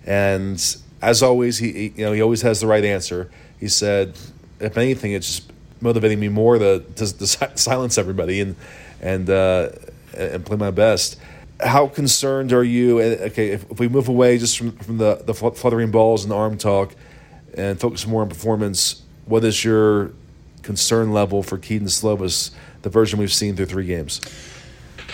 [0.05, 0.63] And
[1.01, 3.29] as always, he, you know, he always has the right answer.
[3.59, 4.15] He said,
[4.59, 8.55] if anything, it's just motivating me more to, to, to silence everybody and,
[9.01, 9.69] and, uh,
[10.17, 11.17] and play my best
[11.61, 13.01] how concerned are you?
[13.01, 16.35] Okay, if, if we move away just from, from the, the fluttering balls and the
[16.35, 16.93] arm talk
[17.53, 20.11] and focus more on performance, what is your
[20.63, 24.21] concern level for Kedon Slovis, the version we've seen through three games?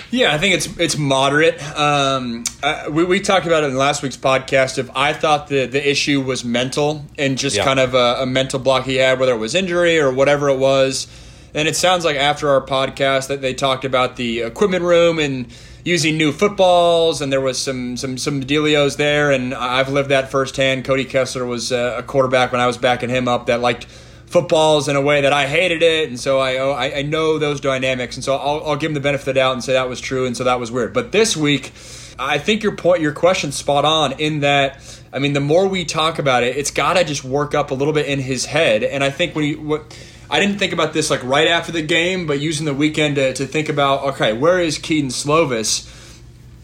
[0.09, 1.61] Yeah, I think it's it's moderate.
[1.77, 4.77] Um, uh, we, we talked about it in last week's podcast.
[4.77, 7.63] If I thought the, the issue was mental and just yeah.
[7.63, 10.57] kind of a, a mental block he had, whether it was injury or whatever it
[10.57, 11.07] was,
[11.53, 15.47] and it sounds like after our podcast that they talked about the equipment room and
[15.83, 20.31] using new footballs, and there was some some some dealios there, and I've lived that
[20.31, 20.85] firsthand.
[20.85, 24.87] Cody Kessler was uh, a quarterback when I was backing him up that liked footballs
[24.87, 27.59] in a way that I hated it, and so I oh, I, I know those
[27.59, 29.89] dynamics, and so I'll, I'll give him the benefit of the doubt and say that
[29.89, 30.93] was true, and so that was weird.
[30.93, 31.71] But this week,
[32.17, 34.81] I think your point, your question's spot on in that
[35.13, 37.73] I mean, the more we talk about it, it's got to just work up a
[37.73, 38.83] little bit in his head.
[38.83, 39.97] And I think when you what
[40.31, 43.33] I didn't think about this like right after the game, but using the weekend to,
[43.33, 45.89] to think about okay, where is Kedon Slovis?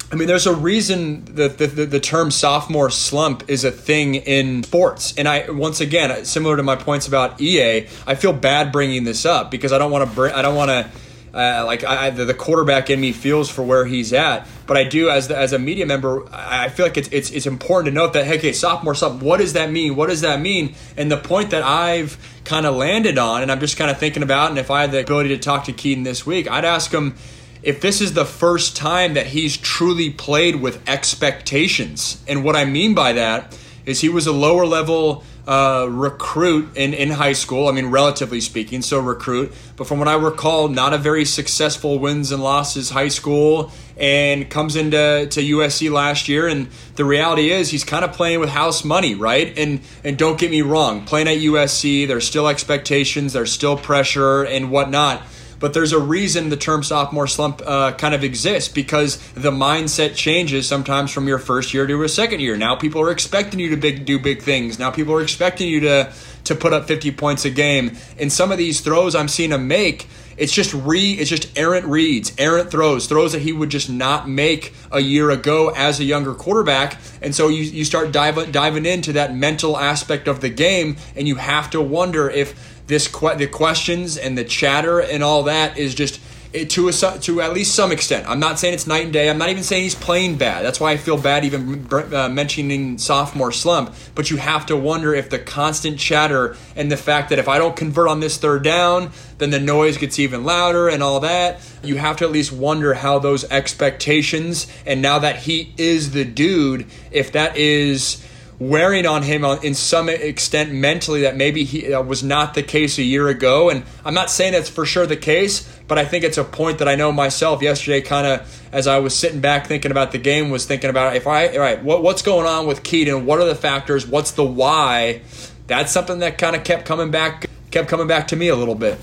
[0.10, 4.16] I mean, there's a reason that the, the, the, term sophomore slump is a thing
[4.16, 5.14] in sports.
[5.18, 9.26] And I, once again, similar to my points about EA, I feel bad bringing this
[9.26, 10.90] up because I don't want to bring, I don't want to,
[11.34, 15.10] uh, like I, the quarterback in me feels for where he's at, but I do
[15.10, 18.14] as the, as a media member, I feel like it's, it's it's important to note
[18.14, 19.22] that hey, okay, sophomore slump.
[19.22, 19.96] What does that mean?
[19.96, 20.76] What does that mean?
[20.96, 24.24] And the point that I've kind of landed on, and I'm just kind of thinking
[24.24, 26.92] about, and if I had the ability to talk to Kedon this week, I'd ask
[26.92, 27.16] him
[27.62, 32.24] if this is the first time that he's truly played with expectations.
[32.28, 36.94] And what I mean by that is he was a lower level uh, recruit in,
[36.94, 37.70] in high school.
[37.70, 39.54] I mean, relatively speaking, so recruit.
[39.78, 44.50] But from what I recall, not a very successful wins and losses high school and
[44.50, 46.48] comes into to USC last year.
[46.48, 49.58] And the reality is he's kind of playing with house money, right?
[49.58, 54.44] And and don't get me wrong, playing at USC, there's still expectations, there's still pressure
[54.44, 55.24] and whatnot
[55.60, 60.16] but there's a reason the term sophomore slump uh, kind of exists because the mindset
[60.16, 62.58] changes sometimes from your first year to a second year.
[62.58, 64.80] Now people are expecting you to big, do big things.
[64.80, 66.14] Now people are expecting you to
[66.48, 67.98] to put up 50 points a game.
[68.18, 71.86] And some of these throws I'm seeing him make, it's just re it's just errant
[71.88, 76.04] reads, errant throws, throws that he would just not make a year ago as a
[76.04, 76.98] younger quarterback.
[77.22, 81.28] And so you, you start diving diving into that mental aspect of the game and
[81.28, 85.78] you have to wonder if this que- the questions and the chatter and all that
[85.78, 86.20] is just
[86.54, 88.28] it, to a, to at least some extent.
[88.28, 89.30] I'm not saying it's night and day.
[89.30, 90.64] I'm not even saying he's playing bad.
[90.64, 93.94] That's why I feel bad even uh, mentioning sophomore slump.
[94.16, 97.58] But you have to wonder if the constant chatter and the fact that if I
[97.58, 101.60] don't convert on this third down, then the noise gets even louder and all that.
[101.84, 106.26] You have to at least wonder how those expectations and now that he is the
[106.26, 108.24] dude, if that is
[108.60, 112.98] wearing on him in some extent mentally that maybe he uh, was not the case
[112.98, 113.70] a year ago.
[113.70, 116.80] And I'm not saying that's for sure the case, but I think it's a point
[116.80, 118.02] that I know myself yesterday.
[118.02, 121.28] Kind of as I was sitting back thinking about the game, was thinking about if
[121.28, 123.26] I all right, what, what's going on with Kedon?
[123.26, 124.08] What are the factors?
[124.08, 125.22] What's the why?
[125.68, 128.76] That's something that kind of kept coming back, kept coming back to me a little
[128.76, 129.00] bit.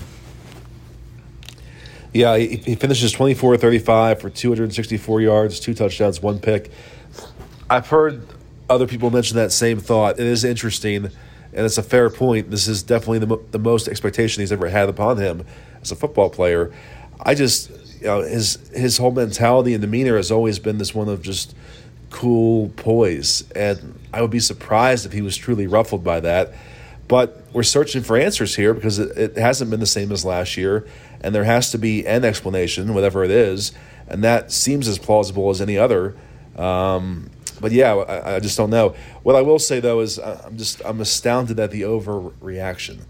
[2.11, 6.71] Yeah, he, he finishes 24 35 for 264 yards, two touchdowns, one pick.
[7.69, 8.25] I've heard
[8.69, 10.19] other people mentioned that same thought.
[10.19, 12.51] It is interesting, and it's a fair point.
[12.51, 15.45] This is definitely the, mo- the most expectation he's ever had upon him
[15.81, 16.73] as a football player.
[17.19, 21.07] I just, you know, his his whole mentality and demeanor has always been this one
[21.09, 21.55] of just
[22.09, 26.53] cool poise, and I would be surprised if he was truly ruffled by that.
[27.07, 30.57] But we're searching for answers here because it, it hasn't been the same as last
[30.57, 30.87] year,
[31.21, 33.73] and there has to be an explanation, whatever it is,
[34.07, 36.15] and that seems as plausible as any other.
[36.57, 38.95] Um, but yeah, I, I, just don't know.
[39.23, 43.01] What I will say though is uh, I'm just I'm astounded at the overreaction.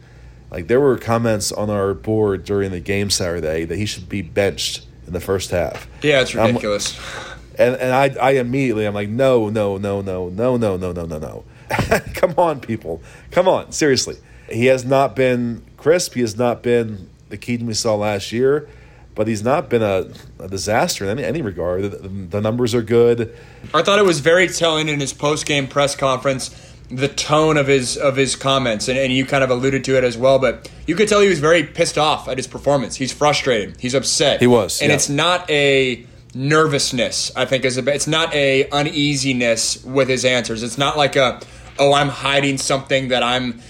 [0.51, 4.21] Like there were comments on our board during the game Saturday that he should be
[4.21, 5.87] benched in the first half.
[6.01, 6.99] Yeah, it's ridiculous.
[7.57, 11.05] and and I I immediately I'm like no no no no no no no no
[11.05, 11.43] no no.
[12.13, 13.01] Come on, people.
[13.31, 14.17] Come on, seriously.
[14.49, 16.13] He has not been crisp.
[16.13, 18.69] He has not been the Kedon we saw last year
[19.15, 21.83] but he's not been a, a disaster in any, any regard.
[21.83, 23.35] The, the, numbers are good.
[23.73, 27.67] I thought it was very telling in his post game press conference the tone of
[27.67, 30.37] his of his comments, and, and you kind of alluded to it as well.
[30.37, 32.95] But you could tell he was very pissed off at his performance.
[32.95, 33.79] He's frustrated.
[33.79, 34.39] He's upset.
[34.39, 34.95] He was, and yeah.
[34.95, 37.31] it's not a nervousness.
[37.35, 40.61] I think is a it's not a uneasiness with his answers.
[40.61, 41.39] It's not like a
[41.79, 43.61] oh I'm hiding something that I'm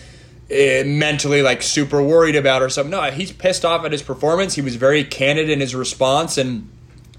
[0.49, 2.91] mentally like super worried about or something.
[2.91, 4.55] No, he's pissed off at his performance.
[4.55, 6.69] He was very candid in his response and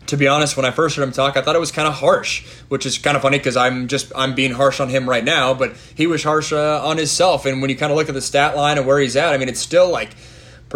[0.07, 1.95] to be honest, when I first heard him talk, I thought it was kind of
[1.95, 5.25] harsh, which is kind of funny because I'm just I'm being harsh on him right
[5.25, 7.45] now, but he was harsh uh, on himself.
[7.45, 9.37] And when you kind of look at the stat line and where he's at, I
[9.37, 10.11] mean, it's still like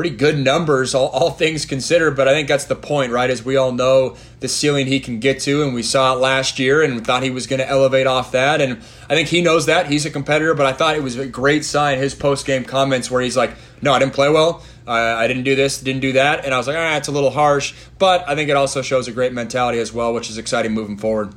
[0.01, 2.17] pretty good numbers, all, all things considered.
[2.17, 3.29] But I think that's the point, right?
[3.29, 6.59] As we all know, the ceiling he can get to, and we saw it last
[6.59, 8.63] year, and thought he was going to elevate off that.
[8.63, 10.55] And I think he knows that he's a competitor.
[10.55, 13.51] But I thought it was a great sign his post game comments where he's like,
[13.83, 14.63] "No, I didn't play well.
[14.87, 17.29] I didn't do this, didn't do that," and I was like, "Ah, it's a little
[17.29, 20.73] harsh." But I think it also shows a great mentality as well, which is exciting
[20.73, 21.35] moving forward.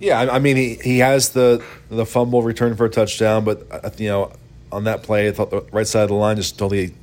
[0.00, 3.90] Yeah, I mean he, he has the the fumble return for a touchdown, but uh,
[3.98, 4.32] you know
[4.74, 6.94] on that play, I thought the right side of the line just totally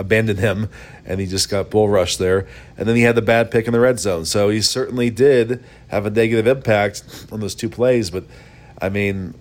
[0.00, 0.68] abandoned him,
[1.04, 2.48] and he just got bull rushed there.
[2.76, 4.24] And then he had the bad pick in the red zone.
[4.24, 8.10] So he certainly did have a negative impact on those two plays.
[8.10, 8.24] But
[8.80, 9.34] I mean,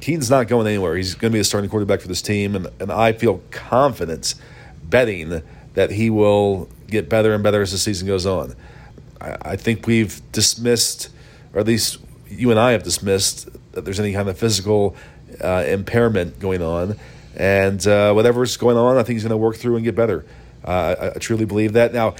[0.00, 0.96] Kedon's not going anywhere.
[0.96, 4.34] He's going to be the starting quarterback for this team, and, and I feel confident
[4.82, 5.42] betting
[5.74, 8.54] that he will get better and better as the season goes on.
[9.20, 11.10] I, I think we've dismissed,
[11.52, 14.96] or at least you and I have dismissed that there's any kind of physical
[15.42, 16.96] uh, impairment going on.
[17.36, 20.24] And uh, whatever's going on, I think he's going to work through and get better.
[20.64, 21.92] Uh, I, I, truly believe that.
[21.92, 22.14] Now,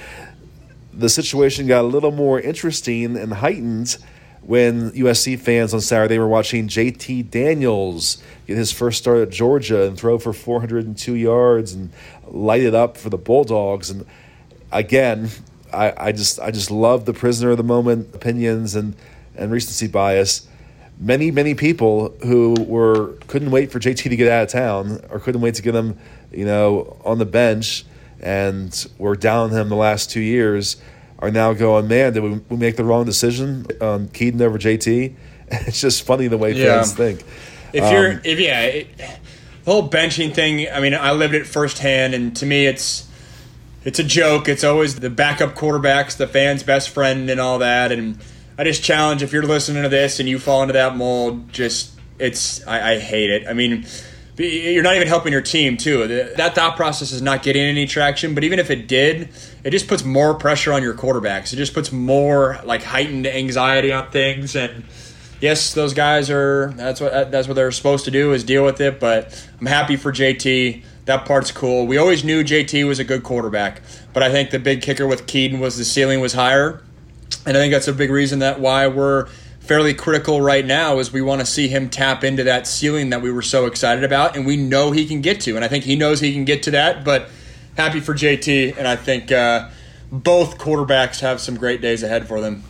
[0.93, 3.97] the situation got a little more interesting and heightened
[4.41, 9.85] when USC fans on Saturday were watching JT Daniels get his first start at Georgia
[9.85, 11.91] and throw for 402 yards and
[12.27, 13.91] light it up for the Bulldogs.
[13.91, 14.05] And
[14.71, 15.29] again,
[15.71, 18.95] I, I just I just love the prisoner of the moment opinions and,
[19.35, 20.47] and recency bias.
[21.01, 25.19] Many many people who were couldn't wait for JT to get out of town or
[25.19, 25.97] couldn't wait to get him,
[26.31, 27.85] you know, on the bench
[28.19, 30.77] and were down him the last two years
[31.17, 35.15] are now going, man, did we, we make the wrong decision on Kedon over JT?
[35.53, 36.77] It's just funny the way yeah.
[36.77, 37.25] fans think.
[37.73, 38.97] If um, you're, if yeah, it,
[39.65, 40.65] the whole benching thing.
[40.71, 43.05] I mean, I lived it firsthand, and to me, it's
[43.83, 44.47] it's a joke.
[44.47, 47.91] It's always the backup quarterbacks, the fans' best friend, and all that.
[47.91, 48.17] And
[48.61, 51.97] I just challenge if you're listening to this and you fall into that mold, just
[52.19, 53.47] it's I, I hate it.
[53.47, 53.87] I mean,
[54.37, 56.07] you're not even helping your team too.
[56.37, 58.35] That thought process is not getting any traction.
[58.35, 59.29] But even if it did,
[59.63, 61.53] it just puts more pressure on your quarterbacks.
[61.53, 64.55] It just puts more like heightened anxiety on things.
[64.55, 64.83] And
[65.39, 68.79] yes, those guys are that's what that's what they're supposed to do is deal with
[68.79, 68.99] it.
[68.99, 70.83] But I'm happy for JT.
[71.05, 71.87] That part's cool.
[71.87, 73.81] We always knew JT was a good quarterback,
[74.13, 76.83] but I think the big kicker with Kedon was the ceiling was higher,
[77.45, 79.27] and I think that's a big reason that why we're
[79.61, 83.21] fairly critical right now is we want to see him tap into that ceiling that
[83.21, 85.83] we were so excited about and we know he can get to and i think
[85.83, 87.29] he knows he can get to that but
[87.77, 89.69] happy for jt and i think uh,
[90.11, 92.63] both quarterbacks have some great days ahead for them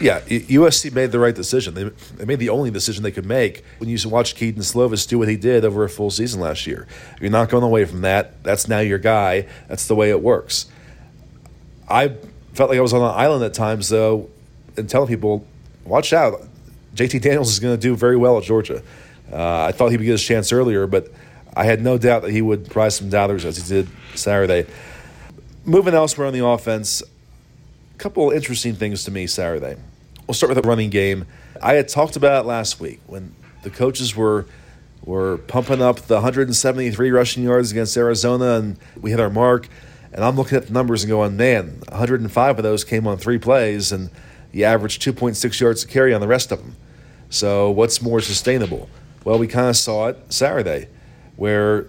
[0.00, 1.74] yeah, USC made the right decision.
[1.74, 5.18] They, they made the only decision they could make when you watch Kedon Slovis do
[5.18, 6.88] what he did over a full season last year.
[7.20, 8.42] You're not going away from that.
[8.42, 9.46] That's now your guy.
[9.68, 10.66] That's the way it works.
[11.88, 12.16] I
[12.54, 14.28] felt like I was on an island at times, though,
[14.76, 15.46] and telling people,
[15.84, 16.42] watch out.
[16.94, 18.82] JT Daniels is going to do very well at Georgia.
[19.32, 21.10] Uh, I thought he would get his chance earlier, but
[21.56, 24.66] I had no doubt that he would prize some doubters as he did Saturday.
[25.64, 29.76] Moving elsewhere on the offense, a couple interesting things to me Saturday.
[30.26, 31.26] We'll start with the running game.
[31.62, 34.46] I had talked about it last week when the coaches were
[35.04, 39.68] were pumping up the 173 rushing yards against Arizona, and we hit our mark.
[40.12, 43.38] And I'm looking at the numbers and going, man, 105 of those came on three
[43.38, 44.10] plays, and
[44.52, 46.76] you averaged 2.6 yards to carry on the rest of them.
[47.30, 48.90] So what's more sustainable?
[49.24, 50.88] Well, we kind of saw it Saturday,
[51.36, 51.86] where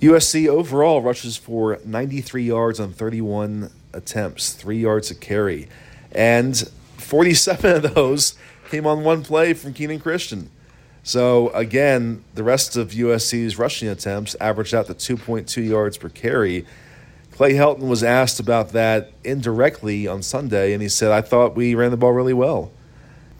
[0.00, 5.68] USC overall rushes for 93 yards on 31 attempts, three yards a carry,
[6.12, 6.56] and
[6.96, 8.34] 47 of those
[8.70, 10.48] came on one play from Kenan Christon.
[11.02, 16.66] So again, the rest of USC's rushing attempts averaged out to 2.2 yards per carry.
[17.36, 21.74] Clay Helton was asked about that indirectly on Sunday, and he said, "I thought we
[21.74, 22.70] ran the ball really well."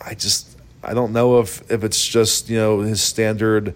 [0.04, 3.74] I just, I don't know if if it's just you know his standard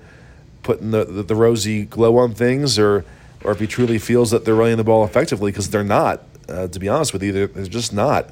[0.63, 3.05] putting the the, the rosy glow on things, or
[3.45, 6.23] or if he truly feels that they're running the ball effectively because they're not.
[6.49, 8.29] Uh, to be honest with you, they're, they're just not.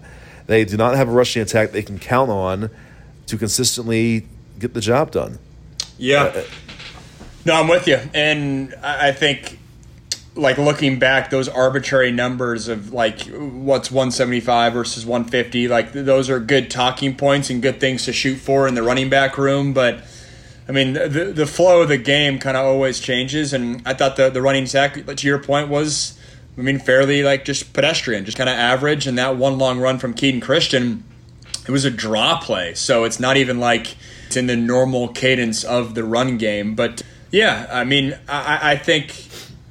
[0.46, 2.70] They do not have a rushing attack they can count on
[3.26, 4.26] to consistently
[4.58, 5.38] get the job done.
[5.96, 6.24] Yeah.
[6.24, 6.42] Uh,
[7.44, 7.98] no, I'm with you.
[8.12, 9.57] And I think,
[10.38, 16.40] like, looking back, those arbitrary numbers of, like, what's 175 versus 150, like, those are
[16.40, 19.74] good talking points and good things to shoot for in the running back room.
[19.74, 20.04] But,
[20.68, 23.52] I mean, the, the flow of the game kind of always changes.
[23.52, 26.18] And I thought the, the running attack, to your point, was
[26.58, 29.06] I mean, fairly like just pedestrian, just kind of average.
[29.06, 31.02] And that one long run from Kenan Christon,
[31.66, 32.74] it was a draw play.
[32.74, 36.74] So it's not even like it's in the normal cadence of the run game.
[36.74, 39.12] But yeah, I mean, I, I think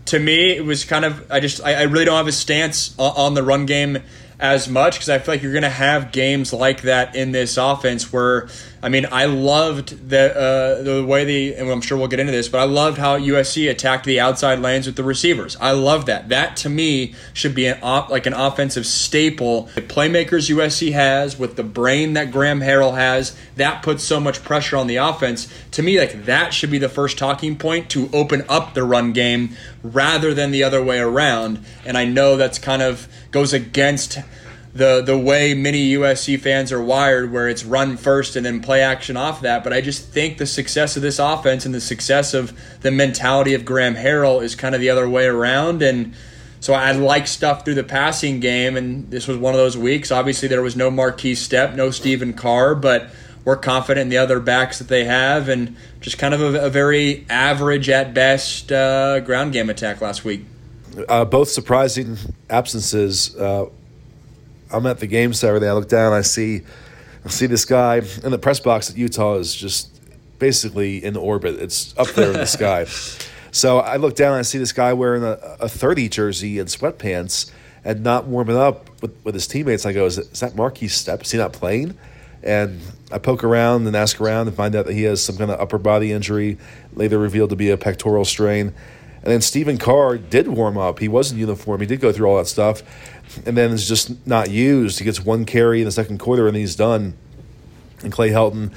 [0.07, 2.97] to me, it was kind of, I just, I, I really don't have a stance
[2.97, 3.99] on the run game
[4.39, 7.57] as much because I feel like you're going to have games like that in this
[7.57, 8.49] offense where
[8.81, 12.31] I mean I loved the uh, the way they and I'm sure we'll get into
[12.31, 15.57] this but I loved how USC attacked the outside lanes with the receivers.
[15.59, 16.29] I love that.
[16.29, 21.37] That to me should be an op, like an offensive staple the playmakers USC has
[21.37, 23.35] with the brain that Graham Harrell has.
[23.55, 25.51] That puts so much pressure on the offense.
[25.71, 29.13] To me like that should be the first talking point to open up the run
[29.13, 31.63] game rather than the other way around.
[31.85, 34.19] And I know that's kind of goes against
[34.73, 38.81] the the way many USC fans are wired, where it's run first and then play
[38.81, 39.63] action off that.
[39.63, 43.53] But I just think the success of this offense and the success of the mentality
[43.53, 45.81] of Graham Harrell is kind of the other way around.
[45.81, 46.13] And
[46.59, 50.11] so I like stuff through the passing game, and this was one of those weeks.
[50.11, 53.09] Obviously, there was no Markese Stepp, no Stephen Carr, but
[53.45, 56.69] we're confident in the other backs that they have, and just kind of a, a
[56.69, 60.45] very average at best uh, ground game attack last week.
[61.07, 62.17] Uh, both surprising
[62.49, 63.35] absences.
[63.35, 63.67] Uh,
[64.71, 65.67] I'm at the game Saturday.
[65.67, 66.61] I look down, I see
[67.25, 69.99] I see this guy in the press box at Utah is just
[70.39, 71.59] basically in orbit.
[71.59, 72.85] It's up there in the sky.
[73.51, 76.69] So I look down and I see this guy wearing a, a 30 jersey and
[76.69, 77.51] sweatpants
[77.83, 79.85] and not warming up with, with his teammates.
[79.85, 81.23] I go, is, that Markese Stepp?
[81.23, 81.97] Is he not playing?
[82.43, 82.79] And
[83.11, 85.59] I poke around and ask around and find out that he has some kind of
[85.59, 86.57] upper body injury,
[86.93, 88.73] later revealed to be a pectoral strain.
[89.23, 90.99] And then Stephen Carr did warm up.
[90.99, 91.81] He was in uniform.
[91.81, 92.83] He did go through all that stuff.
[93.45, 94.99] And then is just not used.
[94.99, 97.13] He gets one carry in the second quarter and he's done.
[98.03, 98.73] And Clay Helton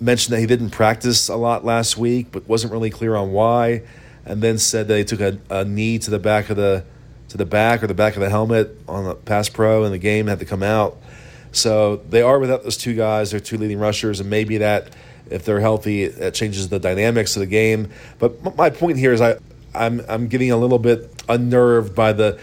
[0.00, 3.82] mentioned that he didn't practice a lot last week, but wasn't really clear on why.
[4.24, 6.84] And then said that he took a, a knee to the back of the
[7.28, 9.98] to the back or the back of the helmet on the pass pro in the
[9.98, 10.98] game had to come out.
[11.52, 14.94] So they are without those two guys, their two leading rushers, and maybe that
[15.30, 17.90] if they're healthy, that changes the dynamics of the game.
[18.18, 19.36] But my point here is I
[19.74, 22.40] I'm I'm getting a little bit unnerved by the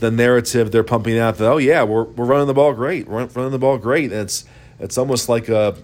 [0.00, 3.24] the narrative they're pumping out that oh yeah we're we're running the ball great we're
[3.26, 4.10] running the ball great.
[4.10, 4.44] And it's
[4.80, 5.76] it's almost like a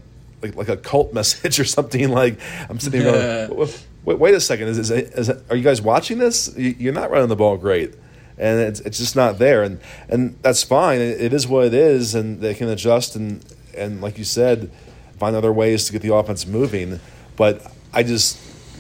[0.43, 3.69] like, like a cult message or something like I'm sitting there going
[4.05, 4.69] wait, wait a second.
[4.69, 6.53] Is, is, is, are you guys watching this?
[6.57, 7.95] You're not running the ball great.
[8.39, 9.63] And it's, it's just not there.
[9.63, 11.01] And and that's fine.
[11.01, 13.45] It, it is what it is and they can adjust and
[13.77, 14.71] and like you said
[15.19, 17.01] find other ways to get the offense moving.
[17.37, 18.39] But I just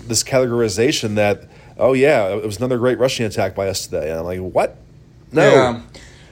[0.08, 1.44] this categorization that
[1.78, 4.10] oh yeah, it was another great rushing attack by us today.
[4.10, 4.78] And I'm like, what?
[5.32, 5.50] No.
[5.50, 5.80] Yeah.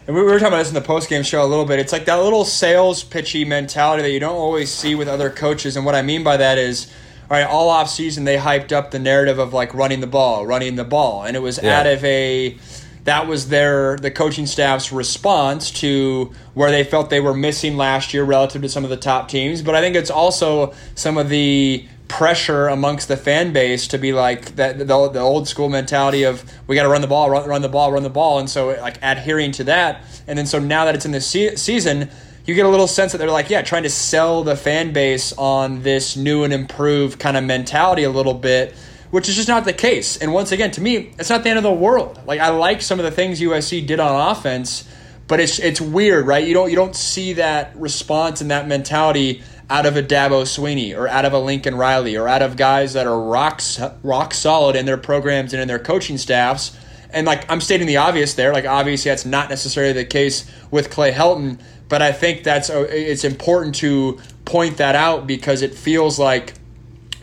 [0.07, 1.79] And we were talking about this in the post game show a little bit.
[1.79, 5.77] It's like that little sales pitchy mentality that you don't always see with other coaches.
[5.77, 6.93] And what I mean by that is,
[7.31, 10.45] all right, all off season they hyped up the narrative of like running the ball,
[10.45, 11.81] running the ball, and it was yeah.
[11.81, 12.59] out of a
[13.05, 18.13] that was their the coaching staff's response to where they felt they were missing last
[18.13, 19.63] year relative to some of the top teams.
[19.63, 24.13] But I think it's also some of the pressure amongst the fan base to be
[24.13, 27.49] like that the, the old school mentality of we got to run the ball, run,
[27.49, 30.59] run, the ball, run the ball, and so like adhering to that, and then so
[30.59, 32.11] now that it's in the se- season,
[32.45, 35.33] you get a little sense that they're like yeah, trying to sell the fan base
[35.33, 38.75] on this new and improved kind of mentality a little bit.
[39.11, 40.17] Which is just not the case.
[40.17, 42.21] And once again, to me, it's not the end of the world.
[42.27, 44.89] Like I like some of the things USC did on offense,
[45.29, 46.45] but it's it's weird, right?
[46.45, 50.97] You don't you don't see that response and that mentality out of a Dabo Swinney
[50.97, 53.63] or out of a Lincoln Riley or out of guys that are rock,
[54.03, 56.77] rock solid in their programs and in their coaching staffs.
[57.11, 60.91] And like I'm stating the obvious there, like obviously that's not necessarily the case with
[60.91, 65.75] Clay Helton, but I think that's uh, it's important to point that out because it
[65.75, 66.55] feels like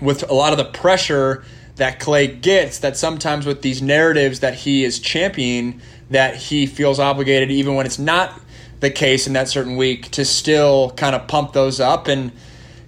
[0.02, 1.44] with a lot of the pressure
[1.76, 7.00] that Clay gets, that sometimes with these narratives that he is championing, that he feels
[7.00, 8.40] obligated even when it's not
[8.82, 12.32] the case in that certain week to still kind of pump those up and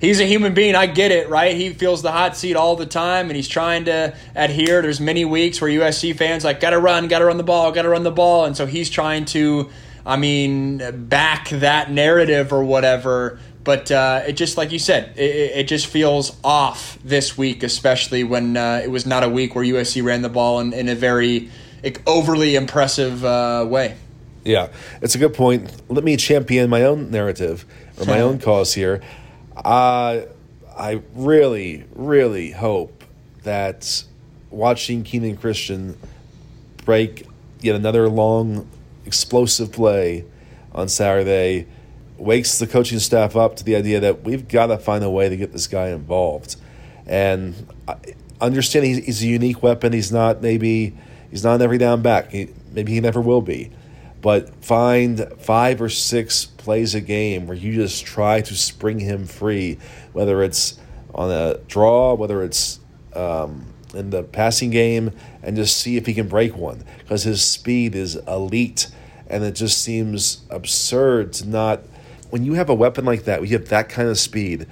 [0.01, 1.55] he's a human being i get it right?
[1.55, 4.81] He feels the hot seat all the time and he's trying to adhere.
[4.81, 8.03] There's many weeks where usc fans like gotta run gotta run the ball gotta run
[8.03, 9.69] the ball and so he's trying to
[10.05, 15.21] i mean back that narrative or whatever but uh, it just like you said it,
[15.55, 19.63] it, just feels off this week especially when uh, it was not a week where
[19.63, 21.49] usc ran the ball in, in a very
[22.05, 23.95] overly impressive uh, way
[24.43, 24.69] yeah,
[25.01, 25.71] it's a good point.
[25.89, 27.65] Let me champion my own narrative
[27.97, 29.01] or my own cause here.
[29.55, 30.21] Uh,
[30.77, 33.03] I really, really hope
[33.43, 34.03] that
[34.49, 35.95] watching Kenan Christon
[36.85, 37.27] break
[37.61, 38.67] yet another long,
[39.05, 40.25] explosive play
[40.73, 41.67] on Saturday
[42.17, 45.29] wakes the coaching staff up to the idea that we've got to find a way
[45.29, 46.55] to get this guy involved.
[47.05, 47.67] And
[48.41, 50.95] understanding he's a unique weapon, he's not maybe
[51.29, 52.31] he's not an every down back.
[52.31, 53.71] He, maybe he never will be
[54.23, 59.25] but find five or six plays a game where you just try to spring him
[59.25, 59.77] free,
[60.13, 60.79] whether it's
[61.13, 62.79] on a draw, whether it's
[63.13, 65.11] um, in the passing game,
[65.43, 68.87] and just see if he can break one because his speed is elite,
[69.27, 71.81] and it just seems absurd to not.
[72.29, 74.67] When you have a weapon like that, when you have that kind of speed,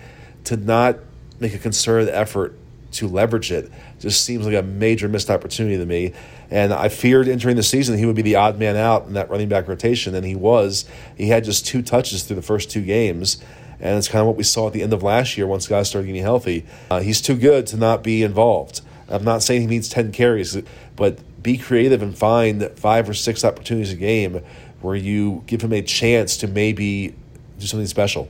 [0.46, 0.98] to not
[1.42, 2.58] make a concerted effort
[2.94, 6.14] to leverage it just seems like a major missed opportunity to me.
[6.52, 9.30] And I feared entering the season he would be the odd man out in that
[9.30, 10.86] running back rotation, and he was.
[11.18, 13.42] He had just two touches through the first two games,
[13.80, 15.90] and it's kind of what we saw at the end of last year once guys
[15.90, 16.66] started getting healthy.
[16.90, 18.82] Uh, he's too good to not be involved.
[19.08, 20.58] I'm not saying he needs 10 carries,
[20.96, 24.42] but be creative and find five or six opportunities a game
[24.82, 27.16] where you give him a chance to maybe
[27.60, 28.30] do something special.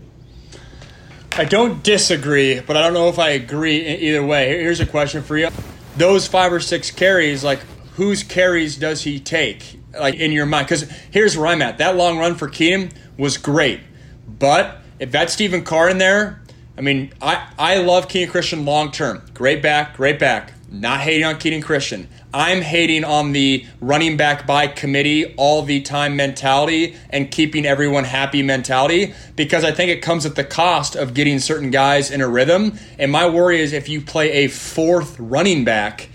[1.33, 4.49] I don't disagree, but I don't know if I agree either way.
[4.49, 5.49] Here's a question for you.
[5.95, 7.59] Those five or six carries, like
[7.95, 9.79] whose carries does he take?
[9.97, 11.77] Like in your mind, because here's where I'm at.
[11.79, 13.81] That long run for Kenan was great,
[14.27, 16.41] but if that's Stephen Carr in there,
[16.77, 19.21] I mean, I I love Kenan Christon long term.
[19.33, 20.53] Great back, great back.
[20.71, 22.07] not hating on Kenan Christon.
[22.33, 28.05] I'm hating on the running back by committee all the time mentality and keeping everyone
[28.05, 32.21] happy mentality because I think it comes at the cost of getting certain guys in
[32.21, 32.79] a rhythm.
[32.97, 36.07] And my worry is if you play a fourth running back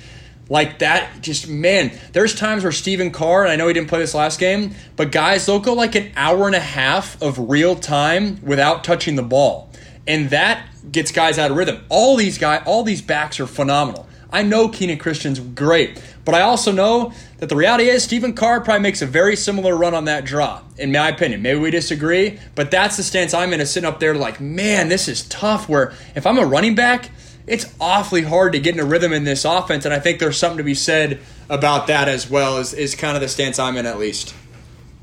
[0.49, 3.99] like that, just man, there's times where Stephen Carr, and I know he didn't play
[3.99, 7.75] this last game, but guys, they'll go like an hour and a half of real
[7.75, 9.71] time without touching the ball.
[10.07, 11.85] And that gets guys out of rhythm.
[11.89, 14.07] All these guys, all these backs are phenomenal.
[14.31, 18.61] I know Kenan Christon's great, but I also know that the reality is Stephen Carr
[18.61, 21.43] probably makes a very similar run on that draw, in my opinion.
[21.43, 24.89] Maybe we disagree, but that's the stance I'm in, to sitting up there like, man,
[24.89, 25.69] this is tough.
[25.69, 27.11] Where if I'm a running back,
[27.47, 30.37] it's awfully hard to get in a rhythm in this offense, and I think there's
[30.37, 32.59] something to be said about that as well.
[32.59, 34.35] Is is kind of the stance I'm in at least.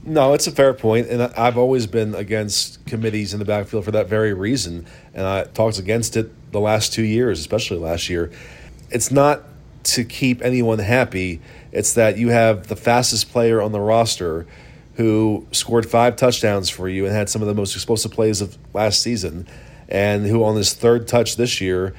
[0.06, 3.92] No, it's a fair point, and I've always been against committees in the backfield for
[3.92, 8.30] that very reason, and I talked against it the last two years, especially last year
[8.94, 9.44] it's not
[9.84, 11.42] to keep anyone happy.
[11.72, 14.46] It's that you have the fastest player on the roster
[14.96, 18.58] who scored five touchdowns for you and had some of the most explosive plays of
[18.74, 19.48] last season,
[19.90, 21.96] and who on his third touch this year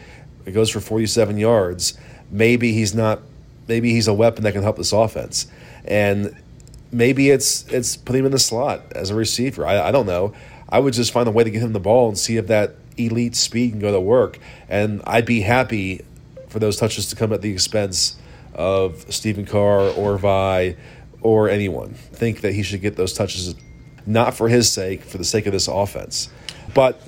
[0.47, 1.99] it goes for 47 yards.
[2.31, 3.21] Maybe he's not.
[3.67, 5.47] Maybe he's a weapon that can help this offense,
[5.85, 6.37] and
[6.93, 9.67] maybe it's it's put him in the slot as a receiver.
[9.67, 10.35] I, I don't know.
[10.69, 12.75] I would just find a way to get him the ball and see if that
[12.97, 14.39] elite speed can go to work,
[14.69, 16.05] and I'd be happy
[16.49, 18.17] for those touches to come at the expense
[18.55, 20.77] of Stephen Carr or Vi
[21.21, 21.95] or anyone.
[21.95, 23.55] Think that he should get those touches
[24.07, 26.29] not for his sake, for the sake of this offense.
[26.75, 27.01] But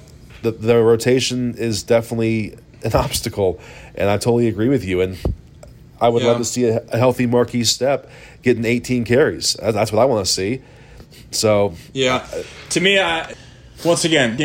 [0.43, 3.61] the, the rotation is definitely an obstacle,
[3.95, 5.01] and I totally agree with you.
[5.01, 5.19] And
[6.01, 6.29] I would yeah.
[6.29, 8.09] love to see a, a healthy Markese Stepp
[8.43, 9.55] getting 18 carries.
[9.55, 10.63] That's what I want to see.
[11.31, 12.27] So yeah,
[12.71, 13.35] to me, I
[13.85, 14.37] once again,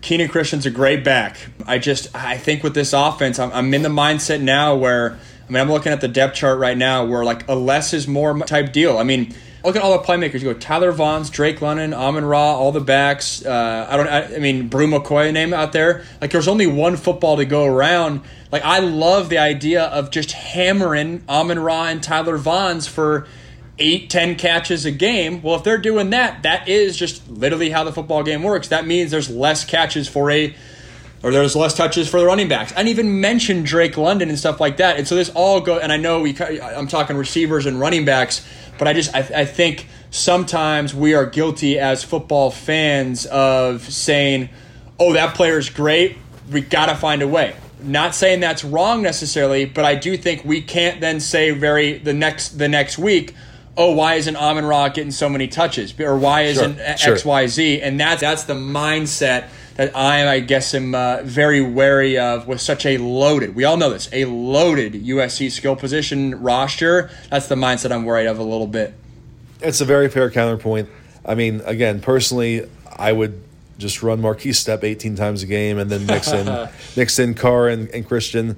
[0.00, 1.36] Kenan Christon's a great back.
[1.66, 5.18] I just I think with this offense, I'm, I'm in the mindset now where
[5.48, 8.08] I mean I'm looking at the depth chart right now where like a less is
[8.08, 8.98] more type deal.
[8.98, 9.34] I mean
[9.64, 10.34] look at all the playmakers.
[10.34, 13.44] You go Tyler Vaughns, Drake London, Amon Ra, all the backs.
[13.44, 14.08] Uh, I don't.
[14.08, 16.04] I, I, mean, Bru McCoy name out there.
[16.20, 18.22] Like there's only one football to go around.
[18.50, 23.26] Like I love the idea of just hammering Amon Ra and Tyler Vaughns for
[23.78, 25.42] eight, ten catches a game.
[25.42, 28.68] Well, if they're doing that, that is just literally how the football game works.
[28.68, 30.54] That means there's less catches for a
[31.22, 32.72] or there's less touches for the running backs.
[32.72, 34.98] I didn't even mention Drake London and stuff like that.
[34.98, 35.78] And so this all go.
[35.78, 38.46] And I know we, I'm talking receivers and running backs,
[38.78, 44.48] but I just I, I think sometimes we are guilty as football fans of saying,
[44.98, 46.16] "Oh, that player's great.
[46.50, 50.44] We got to find a way." Not saying that's wrong necessarily, but I do think
[50.44, 53.34] we can't then say very the next the next week
[53.78, 55.98] oh, why isn't Amon Ra getting so many touches?
[56.00, 57.80] Or why isn't sure, XYZ?
[57.82, 59.48] And that's, that's the mindset
[59.78, 63.76] that I, I guess, am uh, very wary of with such a loaded, we all
[63.76, 67.10] know this, a loaded USC skill position roster.
[67.30, 68.92] That's the mindset I'm worried of a little bit.
[69.60, 70.88] It's a very fair counterpoint.
[71.24, 73.40] I mean, again, personally, I would
[73.78, 77.68] just run Markese Stepp 18 times a game and then mix in, mix in Carr
[77.68, 78.56] and, and Christon.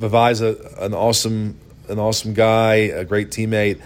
[0.00, 3.78] Vavae's a, an awesome an awesome guy, a great teammate.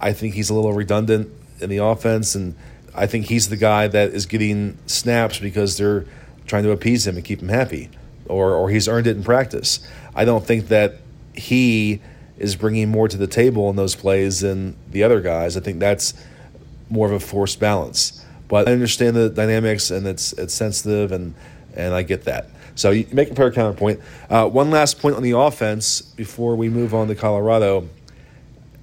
[0.00, 2.56] I think he's a little redundant in the offense, and
[2.94, 6.06] I think he's the guy that is getting snaps because they're
[6.46, 7.90] trying to appease him and keep him happy,
[8.26, 9.80] or or he's earned it in practice.
[10.14, 10.96] I don't think that
[11.34, 12.00] he
[12.38, 15.56] is bringing more to the table in those plays than the other guys.
[15.56, 16.14] I think that's
[16.90, 18.24] more of a forced balance.
[18.48, 21.34] But I understand the dynamics, and it's it's sensitive, and
[21.74, 22.48] and I get that.
[22.76, 24.00] So you make a fair counterpoint.
[24.28, 27.88] Uh, one last point on the offense before we move on to Colorado.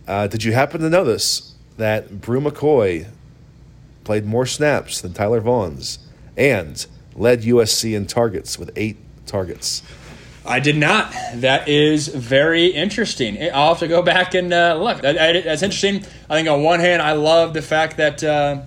[0.07, 3.07] Uh, did you happen to notice that Bru McCoy
[4.11, 5.99] played more snaps than Tyler Vaughns
[6.35, 6.85] and
[7.15, 9.83] led USC in targets with eight targets?
[10.45, 11.13] I did not.
[11.35, 13.41] That is very interesting.
[13.53, 14.99] I'll have to go back and uh, look.
[14.99, 16.03] That, that's interesting.
[16.29, 18.63] I think on one hand, I love the fact that uh,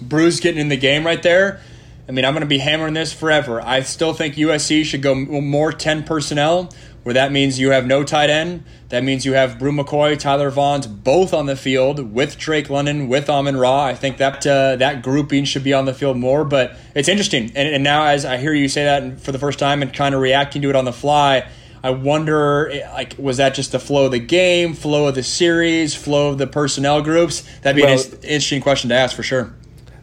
[0.00, 1.60] Bru's getting in the game right there.
[2.08, 3.60] I mean, I'm going to be hammering this forever.
[3.60, 6.72] I still think USC should go more 10 personnel
[7.08, 8.62] where that means you have no tight end.
[8.90, 13.08] That means you have Bru McCoy, Tyler Vaughns both on the field with Drake London,
[13.08, 13.86] with Amon Ra.
[13.86, 16.44] I think that uh, that grouping should be on the field more.
[16.44, 17.44] But it's interesting.
[17.54, 20.14] And, and now, as I hear you say that for the first time and kind
[20.14, 21.48] of reacting to it on the fly,
[21.82, 25.94] I wonder, like, was that just the flow of the game, flow of the series,
[25.94, 27.40] flow of the personnel groups?
[27.62, 29.54] That'd be well, an interesting question to ask for sure.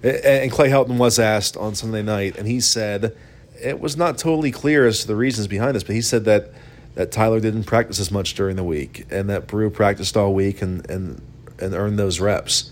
[0.01, 3.15] And Clay Helton was asked on Sunday night, and he said
[3.61, 6.51] it was not totally clear as to the reasons behind this, but he said that
[6.95, 10.61] that Tyler didn't practice as much during the week, and that Bru practiced all week
[10.61, 11.21] and and
[11.59, 12.71] and earned those reps.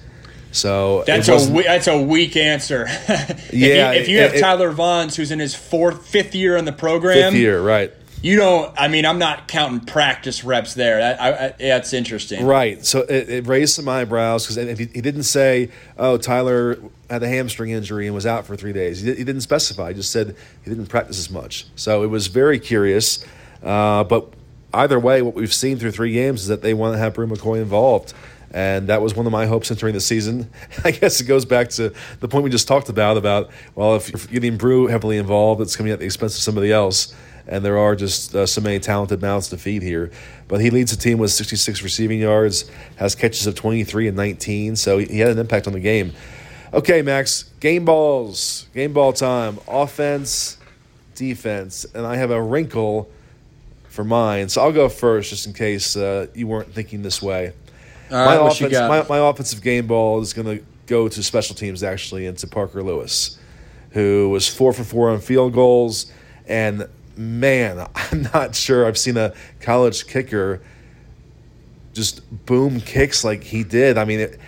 [0.52, 2.86] So that's a that's a weak answer.
[2.90, 6.58] if yeah, you, if you have it, Tyler Vaughns, who's in his fourth, fifth year
[6.58, 7.94] in the program, fifth year, right?
[8.24, 8.74] you don't.
[8.78, 11.00] I mean, I'm not counting practice reps there.
[11.00, 12.84] That, I, I, that's interesting, right?
[12.84, 17.28] So it, it raised some eyebrows because he, he, didn't say, "Oh, Tyler had a
[17.28, 19.90] hamstring injury and was out for three days." He, he, didn't specify.
[19.90, 21.68] He just said he didn't practice as much.
[21.76, 23.26] So it was very curious.
[23.64, 24.34] Uh, but
[24.74, 27.28] either way, what we've seen through three games is that they want to have Bru
[27.28, 28.14] McCoy involved.
[28.52, 30.50] And that was one of my hopes entering the season.
[30.84, 34.10] I guess it goes back to the point we just talked about about well, if
[34.10, 37.16] you're getting Bru heavily involved, it's coming at the expense of somebody else
[37.48, 40.12] and there are just uh, so many talented mouths to feed here.
[40.48, 44.76] But he leads the team with 66 receiving yards, has catches of 23 and 19,
[44.76, 46.14] so he had an impact on the game.
[46.74, 50.58] Okay, Max, game balls, game ball time, offense,
[51.16, 53.10] defense, and I have a wrinkle
[53.94, 57.54] for mine, so I'll go first just in case uh, you weren't thinking this way.
[58.26, 62.26] my, offense, my, my offensive game ball is going to go to special teams actually
[62.26, 63.38] and to Parker Lewis,
[63.92, 66.12] who was four for four on field goals.
[66.48, 68.88] And man, I'm not sure.
[68.88, 70.62] I've seen a college kicker
[71.94, 74.00] just boom kicks like he did.
[74.00, 74.40] I mean, it,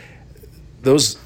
[0.82, 1.20] those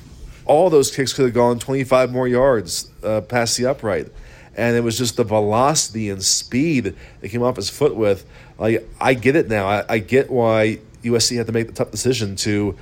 [0.46, 4.08] all those kicks could have gone 25 more yards uh, past the upright,
[4.60, 8.26] and it was just the velocity and speed that came off his foot with.
[8.58, 9.68] Like I get it now.
[9.68, 12.78] I, I get why USC had to make the tough decision to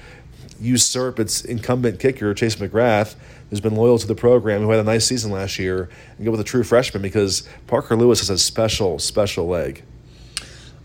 [0.59, 3.15] usurp its incumbent kicker Chase McGrath
[3.49, 6.31] who's been loyal to the program, who had a nice season last year, and go
[6.31, 9.83] with a true freshman because Parker Lewis has a special, special leg.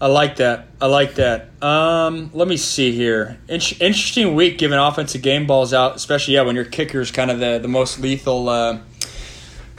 [0.00, 0.66] I like that.
[0.80, 1.50] I like that.
[1.62, 3.38] Um, let me see here.
[3.48, 7.30] In- interesting week giving offensive game balls out, especially yeah when your kicker is kind
[7.30, 8.48] of the the most lethal.
[8.48, 8.78] Uh,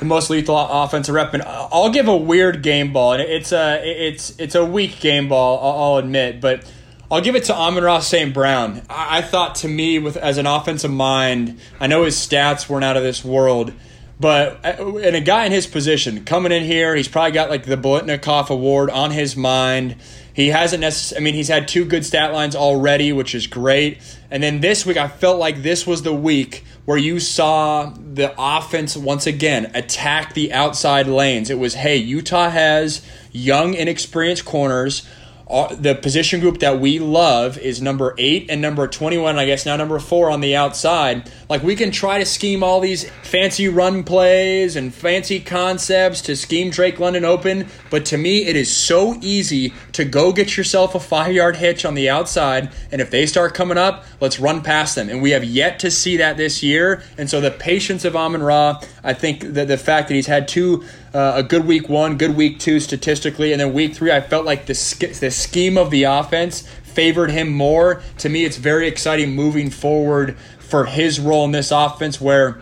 [0.04, 3.82] the most lethal offensive rep, and I'll give a weird game ball, and it's a
[3.84, 5.94] it's it's a weak game ball.
[5.94, 6.70] I'll admit, but
[7.10, 8.34] I'll give it to Amon-Ra St.
[8.34, 8.82] Brown.
[8.90, 12.84] I, I thought to me, with as an offensive mind, I know his stats weren't
[12.84, 13.72] out of this world,
[14.20, 17.66] but uh, and a guy in his position coming in here, he's probably got like
[17.66, 19.96] the Biletnikoff Award on his mind.
[20.34, 21.22] He hasn't necessarily.
[21.22, 24.00] I mean, he's had two good stat lines already, which is great.
[24.30, 28.34] And then this week, I felt like this was the week where you saw the
[28.38, 31.50] offense once again attack the outside lanes.
[31.50, 35.08] It was, hey, Utah has young, inexperienced corners
[35.54, 39.66] uh, the position group that we love is number eight and number 21, I guess
[39.66, 41.32] now number four on the outside.
[41.54, 46.36] Like we can try to scheme all these fancy run plays and fancy concepts to
[46.36, 50.96] scheme Drake London open, but to me, it is so easy to go get yourself
[50.96, 54.64] a five yard hitch on the outside, and if they start coming up, let's run
[54.64, 55.10] past them.
[55.10, 57.04] And we have yet to see that this year.
[57.20, 60.48] And so the patience of Amon Ra, I think that the fact that he's had
[60.48, 60.84] two
[61.14, 64.46] uh, a good week one, good week two statistically, and then week three, I felt
[64.46, 64.74] like the
[65.20, 68.02] the scheme of the offense favored him more.
[68.20, 72.22] To me, it's very exciting moving forward for his role in this offense.
[72.22, 72.62] Where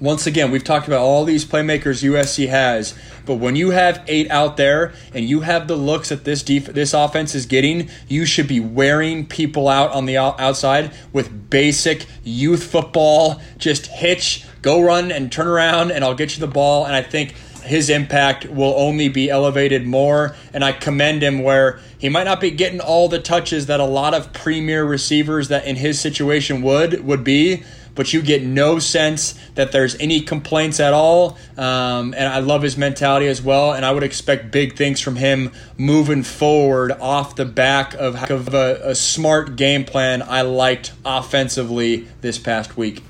[0.00, 2.92] once again, we've talked about all these playmakers USC has,
[3.24, 6.66] but when you have eight out there and you have the looks that this def-
[6.66, 12.06] this offense is getting, you should be wearing people out on the outside with basic
[12.24, 13.40] youth football.
[13.58, 16.84] Just hitch, go run and turn around, and I'll get you the ball.
[16.84, 20.34] And I think his impact will only be elevated more.
[20.52, 23.84] And I commend him where he might not be getting all the touches that a
[23.84, 27.62] lot of premier receivers that in his situation would would be.
[27.94, 31.36] But you get no sense that there's any complaints at all.
[31.58, 33.74] Um, and I love his mentality as well.
[33.74, 38.54] And I would expect big things from him moving forward off the back of, of
[38.54, 43.02] a, a smart game plan I liked offensively this past week.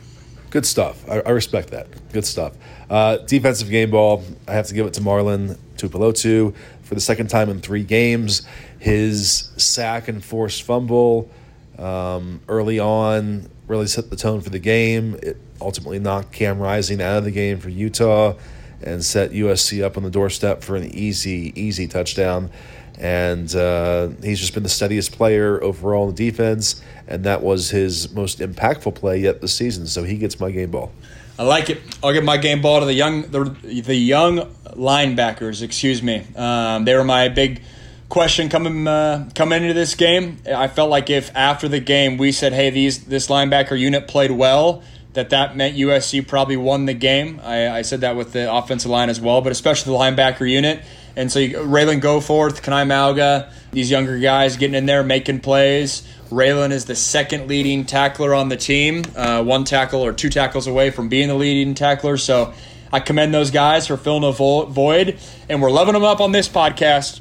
[0.53, 1.09] Good stuff.
[1.09, 1.89] I, I respect that.
[2.13, 2.53] Good stuff.
[2.91, 7.29] Uh, defensive game ball, I have to give it to Marlon Tuipulotu for the second
[7.29, 8.47] time in three games.
[8.79, 11.31] His sack and forced fumble
[11.79, 15.19] um, early on really set the tone for the game.
[15.23, 18.35] It ultimately knocked Cam Rising out of the game for Utah
[18.83, 22.51] and set USC up on the doorstep for an easy, easy touchdown.
[22.99, 27.71] And uh, he's just been the steadiest player overall in the defense, and that was
[27.71, 29.87] his most impactful play yet this season.
[29.87, 30.93] So he gets my game ball.
[31.39, 31.81] I like it.
[32.03, 35.63] I'll give my game ball to the young the, the young linebackers.
[35.63, 36.25] Excuse me.
[36.37, 37.63] Um, they were my big
[38.09, 40.39] question coming uh, coming into this game.
[40.47, 44.31] I felt like if after the game we said, "Hey, these this linebacker unit played
[44.31, 44.83] well,"
[45.15, 47.41] that that meant USC probably won the game.
[47.43, 50.83] I, I said that with the offensive line as well, but especially the linebacker unit.
[51.17, 56.07] And so you, Ralen Goforth, Kana'i Mauga, these younger guys getting in there making plays.
[56.33, 60.67] Ralen is the second leading tackler on the team, uh, one tackle or two tackles
[60.67, 62.17] away from being the leading tackler.
[62.17, 62.55] So
[62.91, 65.19] I commend those guys for filling a void,
[65.49, 67.21] and we're loving them up on this podcast.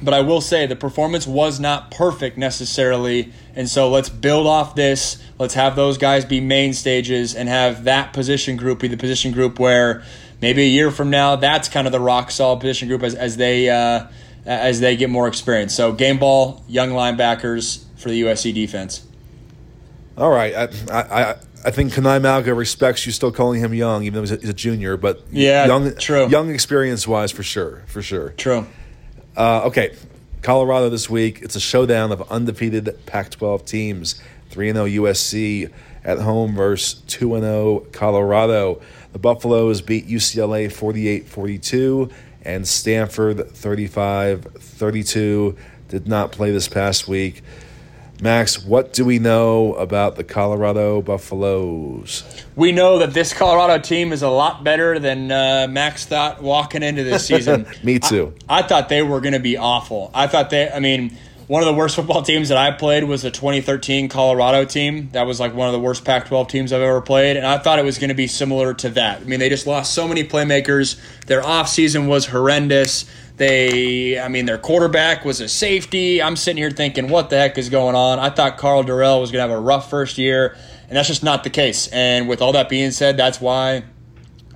[0.00, 4.76] But I will say the performance was not perfect necessarily, and so let's build off
[4.76, 5.20] this.
[5.40, 9.32] Let's have those guys be main stages and have that position group be the position
[9.32, 10.04] group where
[10.40, 13.36] maybe a year from now that's kind of the rock solid position group as, as
[13.36, 13.68] they.
[13.68, 14.06] Uh,
[14.46, 15.74] as they get more experience.
[15.74, 19.04] So game ball, young linebackers for the USC defense.
[20.16, 24.14] All right, I I, I think Kana'i Mauga respects you still calling him young, even
[24.14, 24.96] though he's a, he's a junior.
[24.96, 28.30] But yeah, young, true, young experience wise for sure, for sure.
[28.30, 28.66] True.
[29.36, 29.94] Uh, okay,
[30.42, 31.40] Colorado this week.
[31.42, 34.20] It's a showdown of undefeated Pac-12 teams.
[34.50, 35.70] Three and zero USC
[36.04, 38.80] at home versus two and zero Colorado.
[39.12, 42.10] The Buffaloes beat UCLA 48-42
[42.42, 45.56] and Stanford 35-32.
[45.88, 47.42] Did not play this past week.
[48.20, 52.24] Max, what do we know about the Colorado Buffaloes?
[52.56, 56.82] We know that this Colorado team is a lot better than uh, Max thought walking
[56.82, 57.66] into this season.
[57.84, 58.34] Me too.
[58.48, 60.10] I, I thought they were going to be awful.
[60.12, 61.16] I thought they, I mean,
[61.48, 65.08] one of the worst football teams that I played was the 2013 Colorado team.
[65.12, 67.36] That was like one of the worst Pac 12 teams I've ever played.
[67.36, 69.22] And I thought it was going to be similar to that.
[69.22, 71.00] I mean, they just lost so many playmakers.
[71.26, 73.06] Their offseason was horrendous.
[73.38, 76.20] They, I mean, their quarterback was a safety.
[76.20, 78.18] I'm sitting here thinking, what the heck is going on?
[78.18, 80.56] I thought Karl Dorrell was going to have a rough first year,
[80.88, 81.86] and that's just not the case.
[81.88, 83.84] And with all that being said, that's why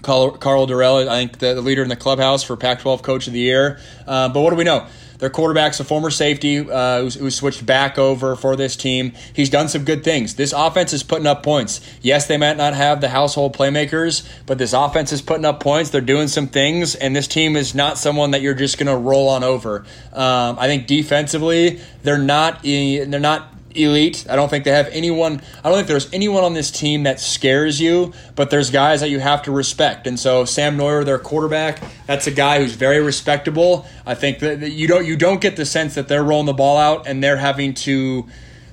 [0.02, 3.28] Carl, Karl Dorrell, I think, the, the leader in the clubhouse for Pac 12 Coach
[3.28, 3.78] of the Year.
[4.04, 4.86] Uh, but what do we know?
[5.22, 9.12] Their quarterback's a former safety uh, who switched back over for this team.
[9.32, 10.34] He's done some good things.
[10.34, 11.80] This offense is putting up points.
[12.00, 15.90] Yes, they might not have the household playmakers, but this offense is putting up points.
[15.90, 18.96] They're doing some things, and this team is not someone that you're just going to
[18.96, 19.84] roll on over.
[20.12, 24.26] Um, I think defensively, they're not they're not elite.
[24.28, 25.40] I don't think they have anyone.
[25.64, 29.10] I don't think there's anyone on this team that scares you, but there's guys that
[29.10, 30.06] you have to respect.
[30.06, 33.86] And so Sam Noyer, their quarterback, that's a guy who's very respectable.
[34.06, 36.76] I think that you don't you don't get the sense that they're rolling the ball
[36.76, 38.26] out and they're having to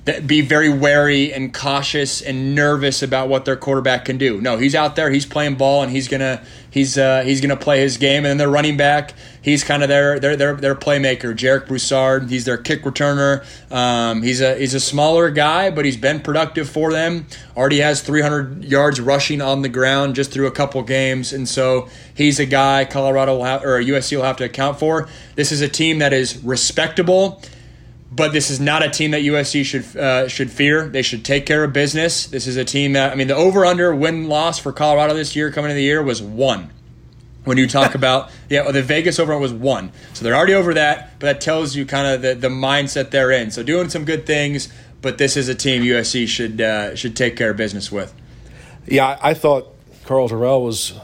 [0.04, 4.40] be very wary and cautious and nervous about what their quarterback can do.
[4.40, 7.80] No, he's out there, he's playing ball, and he's gonna he's uh, he's gonna play
[7.80, 8.18] his game.
[8.18, 12.30] And then their running back, he's kind of their their their their playmaker, Jarek Broussard.
[12.30, 13.44] He's their kick returner.
[13.70, 17.26] Um, he's a he's a smaller guy, but he's been productive for them.
[17.54, 21.88] Already has 300 yards rushing on the ground just through a couple games, and so
[22.14, 25.08] he's a guy Colorado have, or USC will have to account for.
[25.34, 27.42] This is a team that is respectable
[28.12, 30.88] but this is not a team that USC should uh, should fear.
[30.88, 32.26] They should take care of business.
[32.26, 35.36] This is a team that I mean, the over under win loss for Colorado this
[35.36, 36.70] year coming into the year was one.
[37.44, 41.18] When you talk about yeah, the Vegas over was one, so they're already over that.
[41.20, 43.50] But that tells you kind of the, the mindset they're in.
[43.50, 47.36] So doing some good things, but this is a team USC should uh, should take
[47.36, 48.12] care of business with.
[48.86, 49.68] Yeah, I thought
[50.04, 50.94] Karl Dorrell was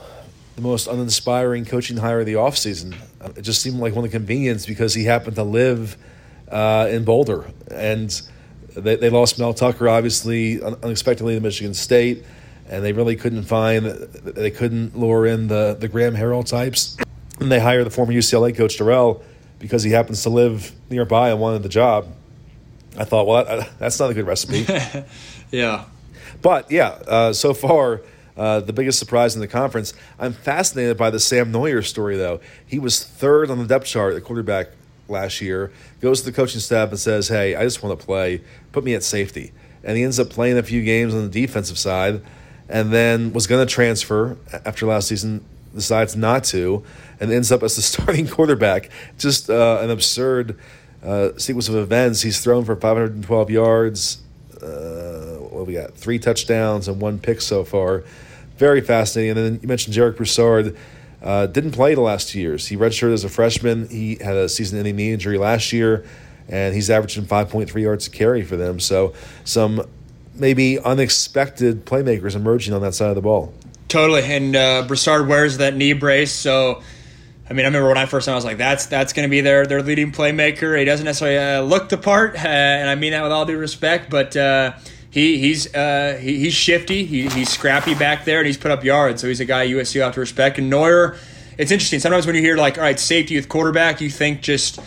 [0.57, 2.97] the most uninspiring coaching hire of the offseason.
[3.37, 5.97] It just seemed like one of the convenience because he happened to live
[6.51, 7.47] uh, in Boulder.
[7.71, 8.11] And
[8.75, 12.25] they, they lost Mel Tucker, obviously, unexpectedly to Michigan State.
[12.69, 16.97] And they really couldn't find, they couldn't lure in the, the Graham Harrell types.
[17.39, 19.23] And they hired the former UCLA coach Dorrell
[19.59, 22.09] because he happens to live nearby and wanted the job.
[22.99, 24.67] I thought, well, that, that's not a good recipe.
[25.51, 25.85] yeah.
[26.43, 28.03] But yeah, uh, so far,
[28.37, 29.95] uh, the biggest surprise in the conference.
[30.19, 32.41] I'm fascinated by the Sam Noyer story, though.
[32.67, 34.69] He was third on the depth chart at quarterback
[35.09, 38.43] last year, goes to the coaching staff and says, Hey, I just want to play.
[38.73, 39.53] Put me at safety.
[39.85, 42.23] And he ends up playing a few games on the defensive side
[42.69, 45.45] and then was going to transfer after last season,
[45.75, 46.83] decides not to,
[47.21, 48.91] and ends up as the starting quarterback.
[49.19, 50.59] Just uh, an absurd
[51.03, 52.23] uh, sequence of events.
[52.23, 54.23] He's thrown for 512 yards.
[54.61, 55.95] Uh, what we got?
[55.95, 58.05] Three touchdowns and one pick so far.
[58.57, 59.37] Very fascinating.
[59.37, 60.77] And then you mentioned Jarek Broussard
[61.27, 62.69] uh, didn't play the last two years.
[62.69, 63.89] He redshirted as a freshman.
[63.89, 66.07] He had a season-ending knee injury last year,
[66.49, 68.79] and he's averaging 5.3 yards a carry for them.
[68.79, 69.13] So
[69.45, 69.83] some
[70.37, 73.53] maybe unexpected playmakers emerging on that side of the ball.
[73.89, 76.83] Totally, and uh, Broussard wears that knee brace, so.
[77.49, 79.31] I mean, I remember when I first saw, I was like, "That's that's going to
[79.31, 82.97] be their their leading playmaker." He doesn't necessarily uh, look the part, uh, and I
[82.97, 84.73] mean that with all due respect, but uh,
[85.17, 87.07] he he's uh, he, he's shifty.
[87.07, 89.23] He, he's scrappy back there, and he's put up yards.
[89.23, 90.59] So he's a guy USC will have to respect.
[90.59, 91.17] And Noyer,
[91.57, 92.01] it's interesting.
[92.01, 94.79] Sometimes when you hear like, all right, safety with quarterback, you think just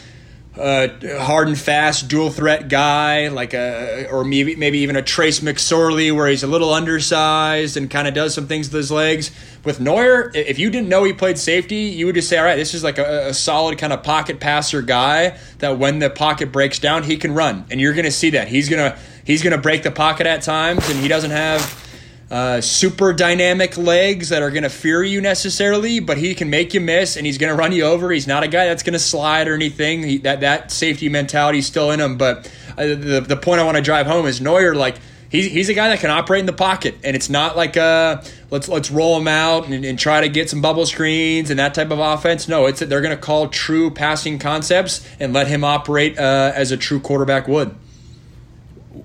[0.55, 5.39] uh, hard and fast dual threat guy, like a or maybe maybe even a Trace
[5.39, 9.31] McSorley, where he's a little undersized and kind of does some things with his legs.
[9.65, 12.55] With Noyer, if you didn't know he played safety, you would just say, all right,
[12.55, 16.51] this is like a, a solid kind of pocket passer guy that when the pocket
[16.51, 18.99] breaks down, he can run, and you're going to see that he's going to
[19.29, 21.87] he's going to break the pocket at times, and he doesn't have
[22.31, 26.73] uh, super dynamic legs that are going to fear you necessarily, but he can make
[26.73, 28.11] you miss, and he's going to run you over.
[28.11, 30.03] He's not a guy that's going to slide or anything.
[30.03, 32.17] He, that that safety mentality is still in him.
[32.17, 34.97] But uh, the the point I want to drive home is Noyer like
[35.29, 38.23] he's, he's a guy that can operate in the pocket, and it's not like uh
[38.49, 41.75] let's let's roll him out and, and try to get some bubble screens and that
[41.75, 42.47] type of offense.
[42.47, 46.71] No, it's they're going to call true passing concepts and let him operate uh, as
[46.71, 47.75] a true quarterback would.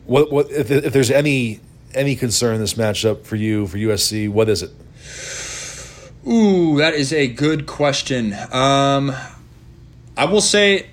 [0.06, 1.60] What what if, if there's any
[1.94, 4.28] any concern in this matchup for you for USC?
[4.28, 4.70] What is it?
[6.26, 8.34] Ooh, that is a good question.
[8.50, 9.14] Um,
[10.16, 10.86] I will say,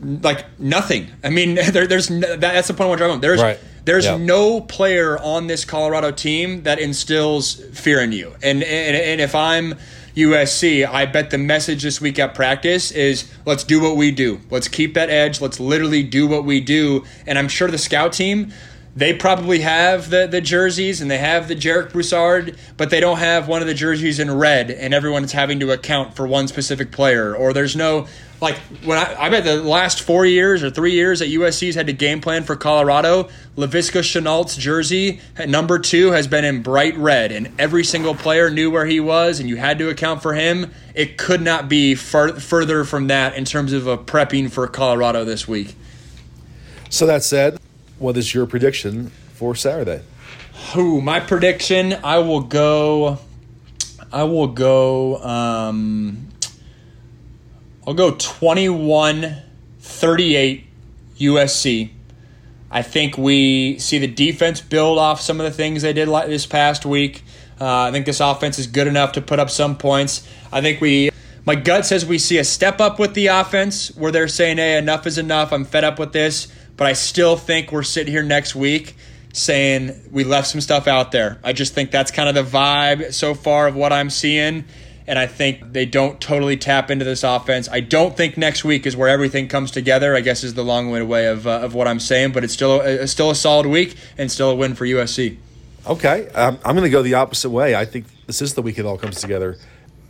[0.00, 1.08] like nothing.
[1.22, 3.20] I mean, there, there's no, that's the point I'm driving.
[3.20, 3.58] There's Right.
[3.84, 4.16] there's Yeah.
[4.16, 8.34] no player on this Colorado team that instills fear in you.
[8.42, 9.74] And, and and if I'm
[10.16, 14.40] USC, I bet the message this week at practice is let's do what we do.
[14.50, 15.42] Let's keep that edge.
[15.42, 17.04] Let's literally do what we do.
[17.26, 18.52] And I'm sure the scout team
[18.96, 23.18] they probably have the, the jerseys and they have the Jarek Broussard, but they don't
[23.18, 26.92] have one of the jerseys in red, and everyone's having to account for one specific
[26.92, 27.36] player.
[27.36, 28.06] Or there's no
[28.40, 31.86] like when I, I bet the last four years or three years that USC's had
[31.86, 36.96] to game plan for Colorado, Laviska Shenault's jersey at number two has been in bright
[36.96, 40.34] red, and every single player knew where he was, and you had to account for
[40.34, 40.72] him.
[40.94, 45.24] It could not be fur- further from that in terms of a prepping for Colorado
[45.24, 45.74] this week.
[46.90, 47.58] So that said,
[47.98, 50.02] what is your prediction for Saturday?
[50.76, 53.18] Ooh, my prediction, I will go.
[54.12, 55.22] I will go.
[55.22, 56.25] Um,
[57.86, 59.42] I'll go 21
[59.78, 60.66] 38
[61.18, 61.90] USC.
[62.68, 66.46] I think we see the defense build off some of the things they did this
[66.46, 67.22] past week.
[67.60, 70.26] Uh, I think this offense is good enough to put up some points.
[70.52, 71.10] I think we.
[71.44, 74.76] My gut says we see a step up with the offense where they're saying, hey,
[74.76, 75.52] enough is enough.
[75.52, 76.48] I'm fed up with this.
[76.76, 78.96] But I still think we're sitting here next week
[79.32, 81.38] saying we left some stuff out there.
[81.44, 84.64] I just think that's kind of the vibe so far of what I'm seeing.
[85.08, 87.68] And I think they don't totally tap into this offense.
[87.70, 90.16] I don't think next week is where everything comes together.
[90.16, 92.80] I guess is the long-winded way of, uh, of what I'm saying, but it's still
[92.80, 95.36] a, still a solid week and still a win for USC.
[95.86, 97.76] Okay, um, I'm going to go the opposite way.
[97.76, 99.56] I think this is the week it all comes together.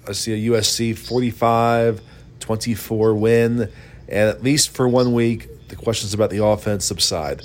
[0.08, 2.00] I see a USC 45
[2.40, 3.60] 24 win,
[4.08, 7.42] and at least for one week, the questions about the offense subside.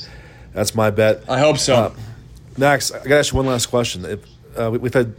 [0.54, 1.24] That's my bet.
[1.30, 1.76] I hope so.
[1.76, 1.94] Uh,
[2.58, 4.06] Max, I got to ask you one last question.
[4.06, 4.20] If,
[4.58, 5.14] uh, we- we've had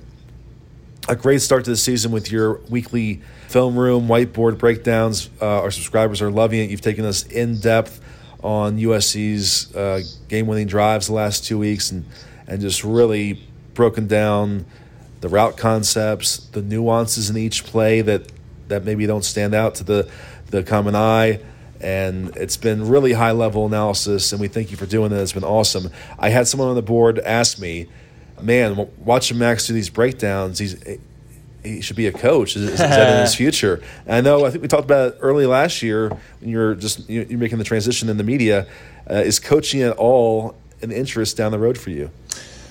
[1.08, 5.28] a great start to the season with your weekly film room whiteboard breakdowns.
[5.40, 6.70] Uh, our subscribers are loving it.
[6.70, 8.00] You've taken us in depth
[8.42, 12.04] on USC's uh, game winning drives the last two weeks and,
[12.46, 13.42] and just really
[13.74, 14.64] broken down
[15.20, 18.30] the route concepts, the nuances in each play that,
[18.68, 20.10] that maybe don't stand out to the,
[20.50, 21.40] the common eye
[21.80, 25.32] and it's been really high level analysis and we thank you for doing that it's
[25.32, 27.88] been awesome i had someone on the board ask me
[28.42, 30.82] man watching max do these breakdowns he's
[31.64, 34.50] he should be a coach is, is that in his future and i know i
[34.50, 36.08] think we talked about it early last year
[36.40, 38.66] when you're just you're you're making the transition in the media
[39.10, 42.10] uh, is coaching at all an interest down the road for you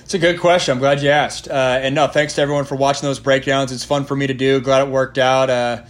[0.04, 0.72] It's a good question.
[0.72, 1.48] I'm glad you asked.
[1.48, 3.72] Uh, and no, thanks to everyone for watching those breakdowns.
[3.72, 4.60] It's fun for me to do.
[4.60, 5.48] Glad it worked out.
[5.48, 5.84] Uh,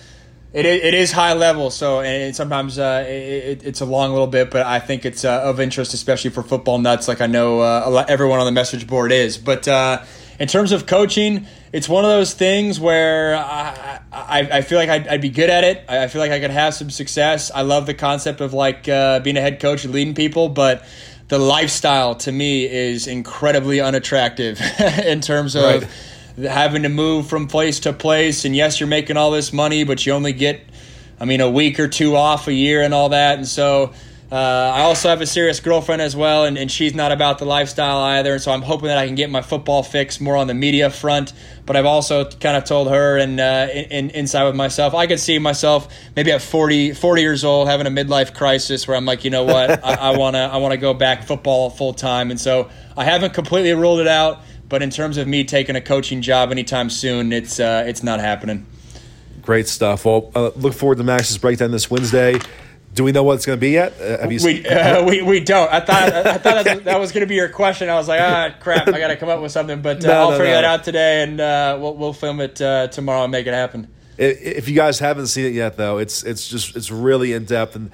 [0.53, 4.27] it, i- it is high level, so and sometimes uh, it, it's a long little
[4.27, 7.61] bit, but I think it's uh, of interest, especially for football nuts, like I know
[7.61, 9.39] uh, everyone on the message board is.
[9.39, 10.03] But uh,
[10.39, 14.89] in terms of coaching, it's one of those things where I, I, I feel like
[14.91, 15.85] I'd, I'd be good at it.
[15.89, 17.51] I I feel like I could have some success.
[17.55, 20.85] I love the concept of like uh, being a head coach and leading people, but
[21.29, 24.61] the lifestyle to me is incredibly unattractive
[25.07, 25.89] in terms of Right.
[26.37, 28.45] Having to move from place to place.
[28.45, 30.61] And yes, you're making all this money, but you only get,
[31.21, 33.39] I mean, a week or two off a year and all that.
[33.39, 33.93] And so
[34.33, 37.45] uh, I also have a serious girlfriend as well, and, and she's not about the
[37.45, 38.33] lifestyle either.
[38.33, 40.89] And so I'm hoping that I can get my football fix more on the media
[40.89, 41.35] front.
[41.67, 45.07] But I've also kind of told her and uh, in, in, inside with myself, I
[45.07, 49.05] could see myself maybe at 40, 40 years old having a midlife crisis where I'm
[49.05, 52.31] like, you know what, I, I wanna I wanna go back football full time.
[52.31, 54.41] And so I haven't completely ruled it out.
[54.73, 58.21] But in terms of me taking a coaching job anytime soon, it's uh, it's not
[58.21, 58.65] happening.
[59.43, 62.39] great stuff well uh, look forward to max's breakdown this wednesday
[62.95, 65.21] do we know what it's going to be yet uh, have you We, uh, we
[65.21, 65.71] we don't.
[65.71, 67.91] I thought I thought that, that was going to be your question.
[67.91, 69.83] I was like, ah, crap, I got to come up with something.
[69.83, 70.63] But uh, No, I'll no, figure no.
[70.63, 73.89] that out today, and uh, we'll we'll film it uh, tomorrow and make it happen.
[74.17, 77.75] If you guys haven't seen it yet though it's it's just it's really in depth
[77.77, 77.91] and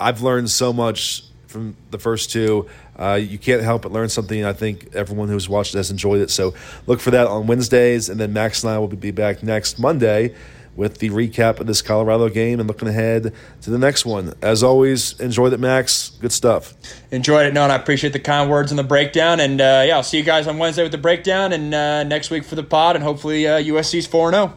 [0.00, 2.66] i've learned so much from the first two
[2.98, 6.30] uh, you can't help but learn something i think everyone who's watched has enjoyed it
[6.30, 6.54] so
[6.86, 10.34] look for that on wednesdays and then max and i will be back next monday
[10.74, 14.62] with the recap of this colorado game and looking ahead to the next one as
[14.62, 16.74] always enjoyed it max good stuff
[17.10, 17.52] Enjoyed it.
[17.52, 19.38] No, and I appreciate the kind words and the breakdown.
[19.38, 22.30] And uh, yeah, I'll see you guys on Wednesday with the breakdown, and uh, next
[22.30, 24.56] week for the pod, and hopefully uh, USC's four zero.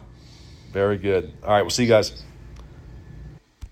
[0.72, 2.22] very good all right we'll see you guys